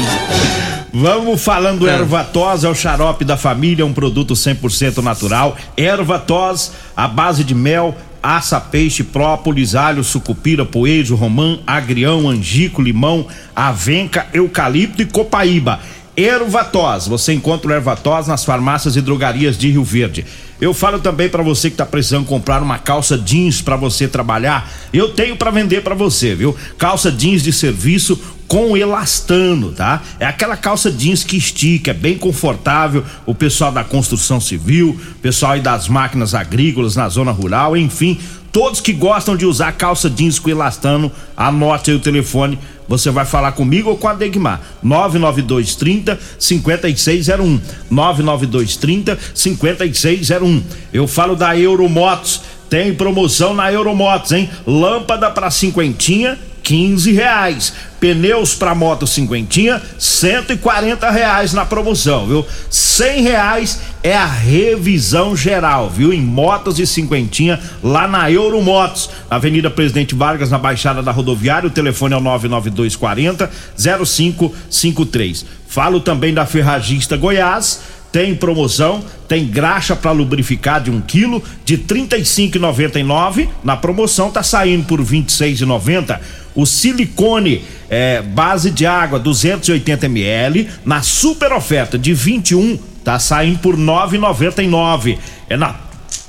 Vamos 0.92 1.40
falando 1.44 1.78
do 1.80 1.88
É. 1.88 1.92
erva 1.92 2.24
tos, 2.24 2.64
é 2.64 2.68
o 2.68 2.74
xarope 2.74 3.24
da 3.24 3.36
família, 3.36 3.86
um 3.86 3.92
produto 3.92 4.34
100% 4.34 5.00
natural. 5.00 5.56
Erva 5.76 6.18
tos, 6.18 6.72
a 6.96 7.06
base 7.06 7.44
de 7.44 7.54
mel, 7.54 7.96
aça, 8.20 8.60
peixe, 8.60 9.04
própolis, 9.04 9.76
alho, 9.76 10.02
sucupira, 10.02 10.64
poejo, 10.64 11.14
romã, 11.14 11.58
agrião, 11.66 12.28
angico, 12.28 12.82
limão, 12.82 13.26
avenca, 13.54 14.26
eucalipto 14.32 15.02
e 15.02 15.06
copaíba. 15.06 15.78
Ervatos, 16.16 17.08
você 17.08 17.32
encontra 17.32 17.70
o 17.70 17.74
Ervatos 17.74 18.28
nas 18.28 18.44
farmácias 18.44 18.94
e 18.94 19.00
drogarias 19.00 19.58
de 19.58 19.70
Rio 19.70 19.82
Verde. 19.82 20.24
Eu 20.60 20.72
falo 20.72 21.00
também 21.00 21.28
para 21.28 21.42
você 21.42 21.68
que 21.68 21.76
tá 21.76 21.84
precisando 21.84 22.24
comprar 22.24 22.62
uma 22.62 22.78
calça 22.78 23.18
jeans 23.18 23.60
para 23.60 23.74
você 23.74 24.06
trabalhar. 24.06 24.70
Eu 24.92 25.08
tenho 25.08 25.36
para 25.36 25.50
vender 25.50 25.82
para 25.82 25.94
você, 25.94 26.34
viu? 26.34 26.56
Calça 26.78 27.10
jeans 27.10 27.42
de 27.42 27.52
serviço 27.52 28.18
com 28.46 28.76
elastano, 28.76 29.72
tá? 29.72 30.02
É 30.20 30.26
aquela 30.26 30.56
calça 30.56 30.92
jeans 30.92 31.24
que 31.24 31.36
estica, 31.36 31.90
é 31.90 31.94
bem 31.94 32.16
confortável. 32.16 33.04
O 33.26 33.34
pessoal 33.34 33.72
da 33.72 33.82
construção 33.82 34.40
civil, 34.40 34.98
pessoal 35.20 35.52
aí 35.52 35.60
das 35.60 35.88
máquinas 35.88 36.34
agrícolas 36.34 36.94
na 36.94 37.08
zona 37.08 37.32
rural, 37.32 37.76
enfim, 37.76 38.20
todos 38.54 38.80
que 38.80 38.92
gostam 38.92 39.36
de 39.36 39.44
usar 39.44 39.72
calça 39.72 40.08
jeans 40.08 40.38
com 40.38 40.48
elastano, 40.48 41.10
anote 41.36 41.90
aí 41.90 41.96
o 41.96 42.00
telefone. 42.00 42.56
Você 42.86 43.10
vai 43.10 43.24
falar 43.24 43.50
comigo 43.50 43.90
ou 43.90 43.96
com 43.96 44.06
a 44.06 44.14
Degmar. 44.14 44.60
99230 44.80 46.16
5601. 46.38 47.60
99230 47.90 49.18
5601. 49.34 50.62
Eu 50.92 51.08
falo 51.08 51.34
da 51.34 51.58
Euromotos. 51.58 52.42
Tem 52.70 52.94
promoção 52.94 53.54
na 53.54 53.72
Euromotos, 53.72 54.30
hein? 54.30 54.48
Lâmpada 54.64 55.30
para 55.30 55.50
cinquentinha, 55.50 56.38
15 56.64 57.12
reais. 57.12 57.72
Pneus 58.00 58.54
para 58.54 58.74
moto 58.74 59.06
cinquentinha, 59.06 59.80
140 59.98 61.10
reais 61.10 61.52
na 61.52 61.64
promoção, 61.64 62.26
viu? 62.26 62.46
100 62.68 63.22
reais 63.22 63.80
é 64.02 64.14
a 64.14 64.26
revisão 64.26 65.36
geral, 65.36 65.88
viu? 65.88 66.12
Em 66.12 66.20
motos 66.20 66.78
e 66.78 66.86
cinquentinha 66.86 67.60
lá 67.82 68.08
na 68.08 68.30
Euromotos, 68.30 69.08
Avenida 69.30 69.70
Presidente 69.70 70.14
Vargas, 70.14 70.50
na 70.50 70.58
Baixada 70.58 71.02
da 71.02 71.12
Rodoviária. 71.12 71.66
O 71.66 71.70
telefone 71.70 72.14
é 72.14 72.16
o 72.16 72.20
99240 72.20 73.50
0553. 73.76 75.46
Falo 75.68 76.00
também 76.00 76.34
da 76.34 76.44
Ferragista 76.44 77.16
Goiás 77.16 77.80
tem 78.14 78.32
promoção, 78.32 79.02
tem 79.26 79.44
graxa 79.44 79.96
para 79.96 80.12
lubrificar 80.12 80.80
de 80.80 80.88
um 80.88 81.00
quilo 81.00 81.42
de 81.64 81.74
R$ 81.74 81.82
35,99. 81.82 83.48
Na 83.64 83.76
promoção 83.76 84.30
tá 84.30 84.40
saindo 84.40 84.86
por 84.86 85.00
R$ 85.00 85.06
26,90. 85.06 86.20
O 86.54 86.64
silicone 86.64 87.64
é, 87.90 88.22
base 88.22 88.70
de 88.70 88.86
água 88.86 89.18
280 89.18 90.06
ml 90.06 90.68
na 90.84 91.02
super 91.02 91.52
oferta 91.52 91.98
de 91.98 92.14
21 92.14 92.78
tá 93.04 93.18
saindo 93.18 93.58
por 93.58 93.74
R$ 93.74 93.82
9,99. 93.82 95.18
É 95.48 95.56
na 95.56 95.83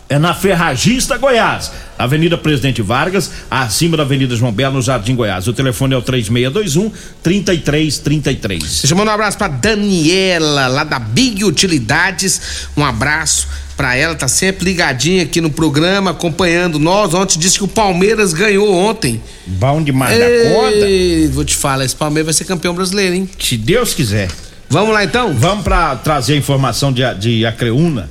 é 0.07 0.19
na 0.19 0.33
Ferragista 0.33 1.17
Goiás, 1.17 1.71
Avenida 1.97 2.37
Presidente 2.37 2.81
Vargas, 2.81 3.31
acima 3.49 3.97
da 3.97 4.03
Avenida 4.03 4.35
João 4.35 4.51
Belo, 4.51 4.75
no 4.75 4.81
Jardim 4.81 5.15
Goiás. 5.15 5.47
O 5.47 5.53
telefone 5.53 5.95
é 5.95 5.97
o 5.97 6.01
3621 6.01 6.91
3333. 7.23 8.61
Deixa 8.61 8.93
eu 8.93 8.97
mandar 8.97 9.11
um 9.11 9.15
abraço 9.15 9.37
pra 9.37 9.47
Daniela, 9.47 10.67
lá 10.67 10.83
da 10.83 10.99
Big 10.99 11.43
Utilidades. 11.43 12.67
Um 12.77 12.85
abraço 12.85 13.47
pra 13.75 13.95
ela, 13.95 14.15
tá 14.15 14.27
sempre 14.27 14.65
ligadinha 14.65 15.23
aqui 15.23 15.41
no 15.41 15.49
programa, 15.49 16.11
acompanhando 16.11 16.77
nós. 16.77 17.13
Ontem 17.13 17.39
disse 17.39 17.57
que 17.57 17.63
o 17.63 17.67
Palmeiras 17.67 18.31
ganhou 18.31 18.71
ontem. 18.73 19.21
Bom 19.47 19.81
demais 19.81 20.17
da 20.17 20.29
Ei, 20.29 20.49
conta. 20.49 21.33
Vou 21.33 21.43
te 21.43 21.55
falar, 21.55 21.83
esse 21.83 21.95
Palmeiras 21.95 22.27
vai 22.27 22.33
ser 22.33 22.45
campeão 22.45 22.75
brasileiro, 22.75 23.15
hein? 23.15 23.29
Se 23.39 23.57
Deus 23.57 23.93
quiser. 23.93 24.29
Vamos 24.69 24.93
lá 24.93 25.03
então? 25.03 25.33
Vamos 25.33 25.63
para 25.63 25.95
trazer 25.95 26.33
a 26.33 26.37
informação 26.37 26.91
de, 26.91 27.01
de 27.15 27.45
Acreúna. 27.45 28.09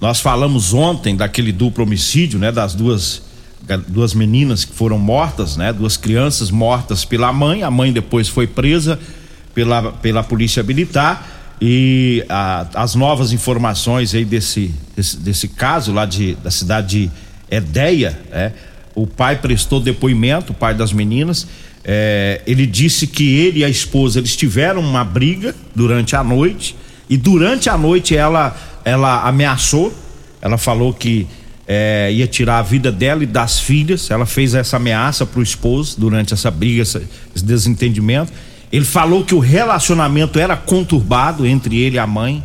Nós 0.00 0.20
falamos 0.20 0.74
ontem 0.74 1.16
daquele 1.16 1.52
duplo 1.52 1.84
homicídio, 1.84 2.38
né? 2.38 2.52
Das 2.52 2.74
duas, 2.74 3.22
duas 3.88 4.12
meninas 4.12 4.64
que 4.64 4.74
foram 4.74 4.98
mortas, 4.98 5.56
né? 5.56 5.72
Duas 5.72 5.96
crianças 5.96 6.50
mortas 6.50 7.04
pela 7.04 7.32
mãe. 7.32 7.62
A 7.62 7.70
mãe 7.70 7.92
depois 7.92 8.28
foi 8.28 8.46
presa 8.46 8.98
pela, 9.54 9.92
pela 9.92 10.22
polícia 10.22 10.62
militar 10.62 11.56
e 11.60 12.22
a, 12.28 12.66
as 12.74 12.94
novas 12.94 13.32
informações 13.32 14.14
aí 14.14 14.24
desse, 14.24 14.74
desse, 14.94 15.16
desse 15.16 15.48
caso 15.48 15.92
lá 15.92 16.04
de, 16.04 16.34
da 16.36 16.50
cidade 16.50 17.06
de 17.06 17.10
Edeia, 17.50 18.18
né? 18.30 18.52
O 18.94 19.06
pai 19.06 19.36
prestou 19.36 19.78
depoimento, 19.78 20.52
o 20.52 20.54
pai 20.54 20.74
das 20.74 20.92
meninas. 20.92 21.46
É, 21.84 22.42
ele 22.46 22.66
disse 22.66 23.06
que 23.06 23.36
ele 23.36 23.60
e 23.60 23.64
a 23.64 23.68
esposa 23.68 24.18
eles 24.18 24.34
tiveram 24.34 24.80
uma 24.80 25.04
briga 25.04 25.54
durante 25.74 26.16
a 26.16 26.24
noite 26.24 26.74
e 27.08 27.16
durante 27.16 27.70
a 27.70 27.78
noite 27.78 28.16
ela 28.16 28.56
ela 28.86 29.26
ameaçou, 29.26 29.92
ela 30.40 30.56
falou 30.56 30.94
que 30.94 31.26
é, 31.66 32.08
ia 32.12 32.26
tirar 32.28 32.58
a 32.58 32.62
vida 32.62 32.92
dela 32.92 33.24
e 33.24 33.26
das 33.26 33.58
filhas. 33.58 34.12
Ela 34.12 34.24
fez 34.24 34.54
essa 34.54 34.76
ameaça 34.76 35.26
pro 35.26 35.42
esposo 35.42 35.98
durante 35.98 36.32
essa 36.32 36.52
briga, 36.52 36.82
essa, 36.82 37.02
esse 37.34 37.44
desentendimento. 37.44 38.32
Ele 38.70 38.84
falou 38.84 39.24
que 39.24 39.34
o 39.34 39.40
relacionamento 39.40 40.38
era 40.38 40.56
conturbado 40.56 41.44
entre 41.44 41.76
ele 41.76 41.96
e 41.96 41.98
a 41.98 42.06
mãe. 42.06 42.40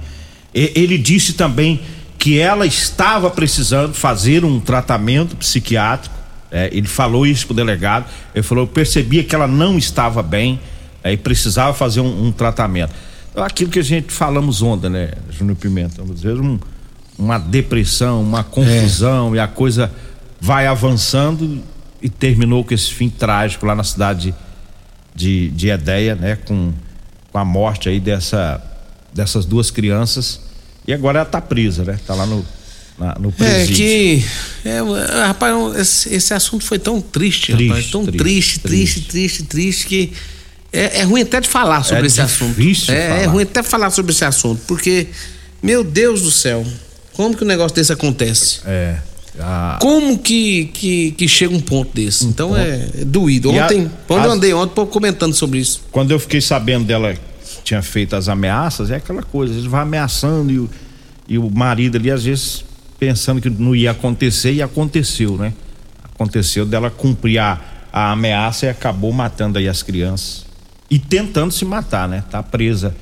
E, 0.52 0.72
ele 0.74 0.98
disse 0.98 1.34
também 1.34 1.80
que 2.18 2.40
ela 2.40 2.66
estava 2.66 3.30
precisando 3.30 3.94
fazer 3.94 4.44
um 4.44 4.60
tratamento 4.60 5.36
psiquiátrico. 5.36 6.16
É, 6.52 6.72
ele 6.74 6.88
falou 6.88 7.28
isso 7.28 7.46
pro 7.46 7.56
delegado. 7.56 8.06
Ele 8.34 8.42
falou: 8.42 8.64
eu 8.64 8.68
percebia 8.68 9.24
que 9.24 9.36
ela 9.36 9.48
não 9.48 9.78
estava 9.78 10.24
bem 10.24 10.60
é, 11.04 11.14
e 11.14 11.18
precisava 11.18 11.72
fazer 11.76 12.02
um, 12.02 12.26
um 12.26 12.32
tratamento 12.32 13.11
aquilo 13.36 13.70
que 13.70 13.80
a 13.80 13.84
gente 13.84 14.12
falamos 14.12 14.62
ontem, 14.62 14.90
né, 14.90 15.12
Júnior 15.30 15.58
Pimenta? 15.58 16.02
Às 16.02 16.22
vezes 16.22 16.40
um, 16.40 16.60
uma 17.18 17.38
depressão, 17.38 18.22
uma 18.22 18.44
confusão 18.44 19.34
é. 19.34 19.38
e 19.38 19.40
a 19.40 19.48
coisa 19.48 19.92
vai 20.40 20.68
avançando 20.68 21.62
e 22.02 22.10
terminou 22.10 22.64
com 22.64 22.74
esse 22.74 22.92
fim 22.92 23.10
trágico 23.10 23.66
lá 23.66 23.76
na 23.76 23.84
cidade 23.84 24.34
de, 25.14 25.50
de 25.50 25.70
Edeia, 25.70 26.16
né? 26.16 26.36
Com, 26.36 26.74
com 27.32 27.38
a 27.38 27.46
morte 27.46 27.90
aí 27.90 28.00
dessa, 28.00 28.62
dessas 29.14 29.46
duas 29.46 29.70
crianças. 29.70 30.42
E 30.88 30.94
agora 30.94 31.20
ela 31.20 31.26
tá 31.26 31.40
presa, 31.40 31.84
né? 31.84 32.00
Tá 32.08 32.16
lá 32.16 32.26
no, 32.26 32.44
na, 32.98 33.16
no 33.20 33.32
presídio. 33.32 33.74
É 33.74 33.78
que. 33.78 34.26
É, 34.66 35.26
rapaz, 35.28 35.76
esse, 35.76 36.14
esse 36.14 36.34
assunto 36.34 36.66
foi 36.66 36.80
tão 36.80 37.00
triste, 37.00 37.54
triste 37.54 37.68
rapaz. 37.68 37.92
Tão 37.92 38.06
triste, 38.06 38.60
triste, 38.60 38.60
triste, 38.62 39.02
triste, 39.02 39.44
triste 39.44 39.86
que 39.86 40.14
é, 40.74 41.00
é 41.00 41.04
ruim 41.04 41.22
até 41.22 41.42
de 41.42 41.50
falar 41.50 41.84
sobre 41.84 42.04
é 42.04 42.08
esse 42.08 42.22
assunto. 42.22 42.60
É, 42.62 43.08
falar. 43.08 43.22
é 43.22 43.26
ruim 43.26 43.44
até 43.44 43.62
falar 43.62 43.90
sobre 43.92 44.12
esse 44.14 44.24
assunto, 44.24 44.62
porque, 44.68 45.08
meu 45.62 45.84
Deus 45.84 46.22
do 46.22 46.32
céu, 46.32 46.66
como 47.14 47.36
que 47.36 47.44
um 47.44 47.48
negócio 47.48 47.76
desse 47.76 47.92
acontece? 47.92 48.62
É. 48.66 48.98
Como 49.80 50.18
que, 50.20 50.66
que, 50.74 51.12
que, 51.12 51.28
chega 51.28 51.54
um 51.54 51.60
ponto 51.60 51.94
desse? 51.94 52.26
Um 52.26 52.30
então 52.30 52.50
ponto. 52.50 52.60
É, 52.60 52.90
é, 53.02 53.06
doído. 53.06 53.50
Ontem, 53.50 53.86
a, 53.86 53.90
quando 54.08 54.22
as... 54.22 54.26
eu 54.26 54.32
andei 54.32 54.54
ontem, 54.54 54.86
comentando 54.86 55.34
sobre 55.34 55.60
isso. 55.60 55.82
Quando 55.92 56.12
eu 56.12 56.20
fiquei 56.20 56.42
sabendo 56.42 56.86
dela 56.86 57.16
tinha 57.64 57.82
feito 57.82 58.16
as 58.16 58.28
ameaças, 58.28 58.92
é 58.92 58.96
aquela 58.96 59.24
coisa, 59.24 59.54
ele 59.54 59.70
vai 59.70 59.82
ameaçando 59.82 60.52
e 60.52 60.60
o, 60.60 60.70
e 61.28 61.38
o 61.38 61.50
marido 61.50 61.98
ali, 61.98 62.10
às 62.10 62.24
vezes, 62.24 62.66
pensando 63.00 63.40
que 63.40 63.50
não 63.50 63.76
ia 63.76 63.92
acontecer, 63.92 64.54
e 64.54 64.62
aconteceu, 64.62 65.38
né? 65.38 65.54
Aconteceu 66.04 66.66
dela 66.66 66.90
cumprir 66.90 67.40
a, 67.40 67.60
a 67.92 68.12
ameaça 68.12 68.66
e 68.66 68.70
acabou 68.70 69.12
matando 69.12 69.58
aí 69.60 69.68
as 69.68 69.84
crianças 69.84 70.51
e 70.92 71.00
tentando 71.00 71.54
se 71.54 71.64
matar, 71.64 72.10
né? 72.10 72.22
Tá 72.30 72.44
presa 72.44 72.94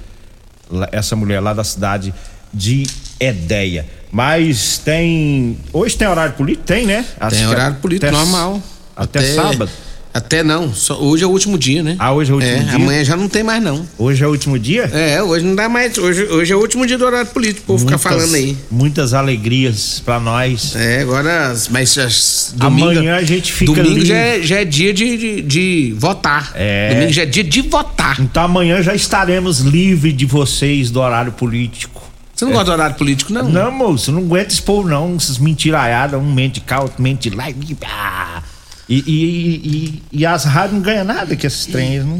essa 0.91 1.15
mulher 1.15 1.39
lá 1.39 1.55
da 1.55 1.63
cidade 1.63 2.13
de 2.53 2.85
Edeia. 3.19 3.85
Mas 4.11 4.77
tem. 4.77 5.57
Hoje 5.73 5.97
tem 5.97 6.07
horário 6.07 6.33
político? 6.35 6.65
Tem, 6.65 6.85
né? 6.85 7.03
Acho 7.19 7.35
tem 7.35 7.47
horário 7.47 7.77
político 7.77 8.05
até, 8.05 8.15
normal. 8.15 8.61
Até, 8.95 9.19
até 9.19 9.33
sábado. 9.33 9.71
Até 10.11 10.43
não, 10.43 10.73
só, 10.73 10.99
hoje 10.99 11.23
é 11.23 11.27
o 11.27 11.29
último 11.29 11.55
dia, 11.55 11.83
né? 11.83 11.95
Ah, 11.99 12.11
hoje 12.11 12.31
é 12.31 12.33
o 12.33 12.37
último 12.37 12.55
é, 12.55 12.63
dia? 12.63 12.75
Amanhã 12.75 13.03
já 13.03 13.15
não 13.15 13.29
tem 13.29 13.43
mais 13.43 13.61
não. 13.61 13.87
Hoje 13.95 14.23
é 14.23 14.27
o 14.27 14.31
último 14.31 14.57
dia? 14.57 14.89
É, 14.91 15.21
hoje 15.21 15.45
não 15.45 15.53
dá 15.53 15.69
mais, 15.69 15.95
hoje, 15.99 16.23
hoje 16.23 16.51
é 16.51 16.55
o 16.55 16.59
último 16.59 16.85
dia 16.87 16.97
do 16.97 17.05
horário 17.05 17.29
político, 17.29 17.61
o 17.61 17.65
povo 17.67 17.85
ficar 17.85 17.99
falando 17.99 18.33
aí. 18.33 18.57
Muitas 18.71 19.13
alegrias 19.13 20.01
pra 20.03 20.19
nós. 20.19 20.75
É, 20.75 21.01
agora, 21.01 21.55
mas 21.69 21.95
as, 21.99 22.53
domingo, 22.55 22.89
amanhã 22.89 23.17
a 23.17 23.23
gente 23.23 23.53
fica 23.53 23.71
Domingo 23.71 23.97
ali... 23.97 24.05
já, 24.05 24.15
é, 24.15 24.41
já 24.41 24.61
é 24.61 24.65
dia 24.65 24.93
de, 24.93 25.17
de, 25.17 25.41
de, 25.43 25.95
votar. 25.95 26.53
É. 26.55 26.93
Domingo 26.95 27.13
já 27.13 27.21
é 27.21 27.25
dia 27.27 27.43
de 27.43 27.61
votar. 27.61 28.19
Então 28.19 28.43
amanhã 28.43 28.81
já 28.81 28.95
estaremos 28.95 29.59
livres 29.59 30.17
de 30.17 30.25
vocês 30.25 30.89
do 30.89 31.01
horário 31.01 31.33
político. 31.33 32.01
Você 32.33 32.45
não 32.45 32.51
é. 32.53 32.55
gosta 32.55 32.71
do 32.71 32.73
horário 32.73 32.95
político, 32.95 33.31
não? 33.31 33.47
Não, 33.47 33.71
moço, 33.71 34.11
não 34.11 34.21
aguenta 34.21 34.53
expor, 34.53 34.87
não. 34.87 35.17
Essas 35.17 35.37
mentiraiadas, 35.37 36.19
um 36.19 36.33
mente 36.33 36.61
cá, 36.61 36.81
outro 36.81 37.03
mente 37.03 37.29
lá. 37.29 37.45
Ah. 37.85 38.41
E, 38.89 39.03
e, 39.05 40.01
e, 40.11 40.19
e, 40.19 40.25
as 40.25 40.45
rádios 40.45 40.73
não 40.73 40.81
ganham 40.81 41.05
nada 41.05 41.35
com 41.35 41.45
esses 41.45 41.67
trens. 41.67 42.03
Não, 42.03 42.17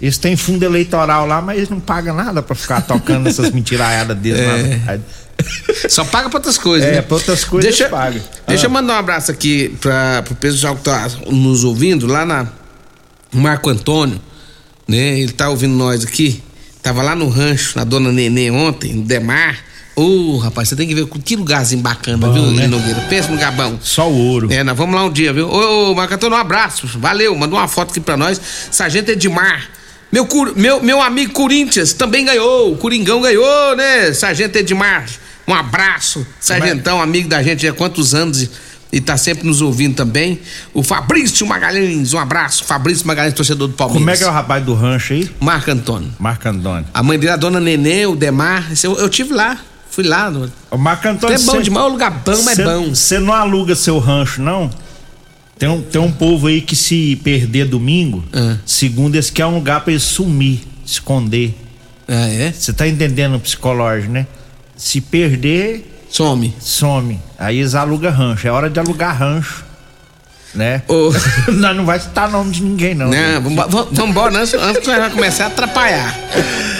eles 0.00 0.16
têm 0.16 0.36
fundo 0.36 0.62
eleitoral 0.62 1.26
lá, 1.26 1.42
mas 1.42 1.56
eles 1.56 1.68
não 1.68 1.80
pagam 1.80 2.14
nada 2.14 2.40
pra 2.40 2.54
ficar 2.54 2.82
tocando 2.82 3.28
essas 3.28 3.50
mentiraiadas 3.50 4.16
deles 4.16 4.40
é. 4.40 4.78
lá. 4.86 4.98
Só 5.88 6.04
paga 6.04 6.28
pra 6.28 6.38
outras 6.38 6.56
coisas. 6.56 6.88
É, 6.88 6.92
né? 6.92 7.02
pra 7.02 7.16
outras 7.16 7.44
coisas 7.44 7.68
deixa, 7.68 7.88
paga. 7.88 8.22
Deixa 8.46 8.66
ah. 8.66 8.68
eu 8.68 8.70
mandar 8.70 8.94
um 8.94 8.98
abraço 8.98 9.32
aqui 9.32 9.76
pra, 9.80 10.22
pro 10.22 10.36
pessoal 10.36 10.76
que 10.76 10.82
tá 10.82 11.10
nos 11.26 11.64
ouvindo, 11.64 12.06
lá 12.06 12.24
na 12.24 12.46
Marco 13.32 13.68
Antônio, 13.68 14.20
né? 14.86 15.18
Ele 15.18 15.32
tá 15.32 15.48
ouvindo 15.48 15.74
nós 15.74 16.04
aqui. 16.04 16.42
Tava 16.80 17.02
lá 17.02 17.16
no 17.16 17.28
rancho, 17.28 17.76
na 17.76 17.84
Dona 17.84 18.12
Nenê 18.12 18.50
ontem, 18.50 18.92
no 18.94 19.02
Demar. 19.02 19.58
Ô, 19.94 20.02
oh, 20.02 20.38
rapaz, 20.38 20.68
você 20.68 20.76
tem 20.76 20.88
que 20.88 20.94
ver 20.94 21.06
que 21.06 21.36
lugarzinho 21.36 21.82
bacana, 21.82 22.26
Bom, 22.26 22.32
viu, 22.32 22.50
né? 22.52 22.66
Nogueira? 22.66 23.00
Pensa 23.10 23.30
no 23.30 23.36
Gabão. 23.36 23.78
Só 23.82 24.08
o 24.08 24.16
ouro. 24.16 24.50
É, 24.50 24.64
nós 24.64 24.76
vamos 24.76 24.94
lá 24.94 25.04
um 25.04 25.10
dia, 25.10 25.32
viu? 25.34 25.48
Ô, 25.48 25.90
ô 25.90 25.94
Marcantônio, 25.94 26.36
um 26.36 26.40
abraço. 26.40 26.86
Valeu, 26.98 27.36
mandou 27.36 27.58
uma 27.58 27.68
foto 27.68 27.90
aqui 27.90 28.00
pra 28.00 28.16
nós. 28.16 28.40
Sargento 28.70 29.10
Edmar. 29.10 29.68
Meu, 30.10 30.26
meu, 30.56 30.82
meu 30.82 31.02
amigo 31.02 31.32
Corinthians 31.32 31.92
também 31.92 32.24
ganhou. 32.24 32.72
O 32.72 32.76
Coringão 32.76 33.20
ganhou, 33.20 33.76
né? 33.76 34.12
Sargento 34.14 34.56
Edmar. 34.56 35.06
Um 35.46 35.54
abraço. 35.54 36.26
Sargentão, 36.40 37.00
amigo 37.00 37.28
da 37.28 37.42
gente 37.42 37.66
há 37.66 37.72
quantos 37.72 38.14
anos 38.14 38.42
e, 38.42 38.50
e 38.92 39.00
tá 39.00 39.18
sempre 39.18 39.46
nos 39.46 39.60
ouvindo 39.60 39.94
também. 39.94 40.40
O 40.72 40.82
Fabrício 40.82 41.46
Magalhães, 41.46 42.14
um 42.14 42.18
abraço. 42.18 42.64
Fabrício 42.64 43.06
Magalhães, 43.06 43.34
torcedor 43.34 43.68
do 43.68 43.74
Palmeiras. 43.74 44.00
Como 44.00 44.10
é 44.10 44.16
que 44.16 44.24
é 44.24 44.26
o 44.26 44.30
rapaz 44.30 44.64
do 44.64 44.72
rancho 44.72 45.12
aí? 45.12 45.30
Marco 45.38 45.70
Antônio. 45.70 46.10
Marco 46.18 46.48
Antônio. 46.48 46.86
A 46.94 47.02
mãe 47.02 47.18
dele, 47.18 47.32
a 47.32 47.36
dona 47.36 47.60
Nenê, 47.60 48.06
o 48.06 48.16
Demar. 48.16 48.70
Eu, 48.82 48.96
eu 48.98 49.08
tive 49.10 49.34
lá. 49.34 49.58
Fui 49.92 50.02
lá. 50.02 50.30
No... 50.30 50.50
O 50.70 50.78
Marco 50.78 51.06
Antônio. 51.06 51.36
É 51.36 51.38
bom 51.38 51.52
cê, 51.52 51.62
demais, 51.62 51.86
o 51.86 51.88
lugar 51.90 52.10
bom, 52.10 52.42
mas 52.42 52.58
é 52.58 52.64
bom. 52.64 52.94
Você 52.94 53.18
não 53.18 53.34
aluga 53.34 53.76
seu 53.76 53.98
rancho, 53.98 54.42
não? 54.42 54.70
Tem 55.58 55.68
um, 55.68 55.82
tem 55.82 56.00
um 56.00 56.10
povo 56.10 56.46
aí 56.48 56.60
que 56.62 56.74
se 56.74 57.14
perder 57.22 57.66
domingo, 57.66 58.24
ah. 58.32 58.56
segundo 58.66 59.14
esse 59.14 59.30
que 59.30 59.40
é 59.40 59.46
um 59.46 59.54
lugar 59.54 59.82
pra 59.82 59.92
ele 59.92 60.00
sumir, 60.00 60.62
esconder. 60.84 61.54
Ah, 62.08 62.26
é? 62.26 62.50
Você 62.50 62.72
tá 62.72 62.88
entendendo 62.88 63.36
o 63.36 63.40
psicológico, 63.40 64.12
né? 64.12 64.26
Se 64.76 65.00
perder. 65.00 65.88
Some. 66.10 66.54
Some. 66.58 67.20
Aí 67.38 67.58
eles 67.58 67.74
alugam 67.74 68.10
rancho. 68.10 68.48
É 68.48 68.50
hora 68.50 68.68
de 68.68 68.80
alugar 68.80 69.16
rancho 69.16 69.64
né? 70.54 70.82
Oh. 70.88 71.12
não, 71.52 71.74
não 71.74 71.86
vai 71.86 71.98
citar 71.98 72.30
nome 72.30 72.50
de 72.50 72.62
ninguém, 72.62 72.94
não. 72.94 73.08
Não, 73.08 73.66
vamos 73.68 73.98
embora, 73.98 74.38
antes, 74.38 74.54
antes 74.54 74.86
vai 74.86 75.10
começar 75.10 75.44
a 75.44 75.46
atrapalhar. 75.48 76.14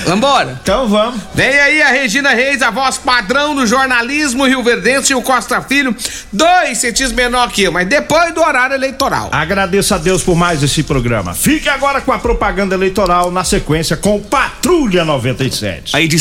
Vambora. 0.04 0.58
Então 0.62 0.88
vamos. 0.88 1.20
Vem 1.34 1.58
aí 1.60 1.82
a 1.82 1.88
Regina 1.88 2.30
Reis, 2.30 2.60
a 2.60 2.70
voz 2.70 2.98
padrão 2.98 3.54
do 3.54 3.66
jornalismo 3.66 4.46
Rio 4.46 4.62
Verdense 4.62 5.12
e 5.12 5.14
o 5.14 5.22
Costa 5.22 5.60
Filho, 5.62 5.94
dois 6.32 6.78
centímetros 6.78 7.12
menor 7.12 7.50
que 7.50 7.62
eu, 7.62 7.72
mas 7.72 7.86
depois 7.86 8.34
do 8.34 8.40
horário 8.40 8.74
eleitoral. 8.74 9.28
Agradeço 9.32 9.94
a 9.94 9.98
Deus 9.98 10.22
por 10.22 10.36
mais 10.36 10.62
esse 10.62 10.82
programa. 10.82 11.34
Fique 11.34 11.68
agora 11.68 12.00
com 12.00 12.12
a 12.12 12.18
propaganda 12.18 12.74
eleitoral 12.74 13.30
na 13.30 13.44
sequência 13.44 13.96
com 13.96 14.20
Patrulha 14.20 15.04
97. 15.04 15.96
A 15.96 16.00
edição 16.00 16.12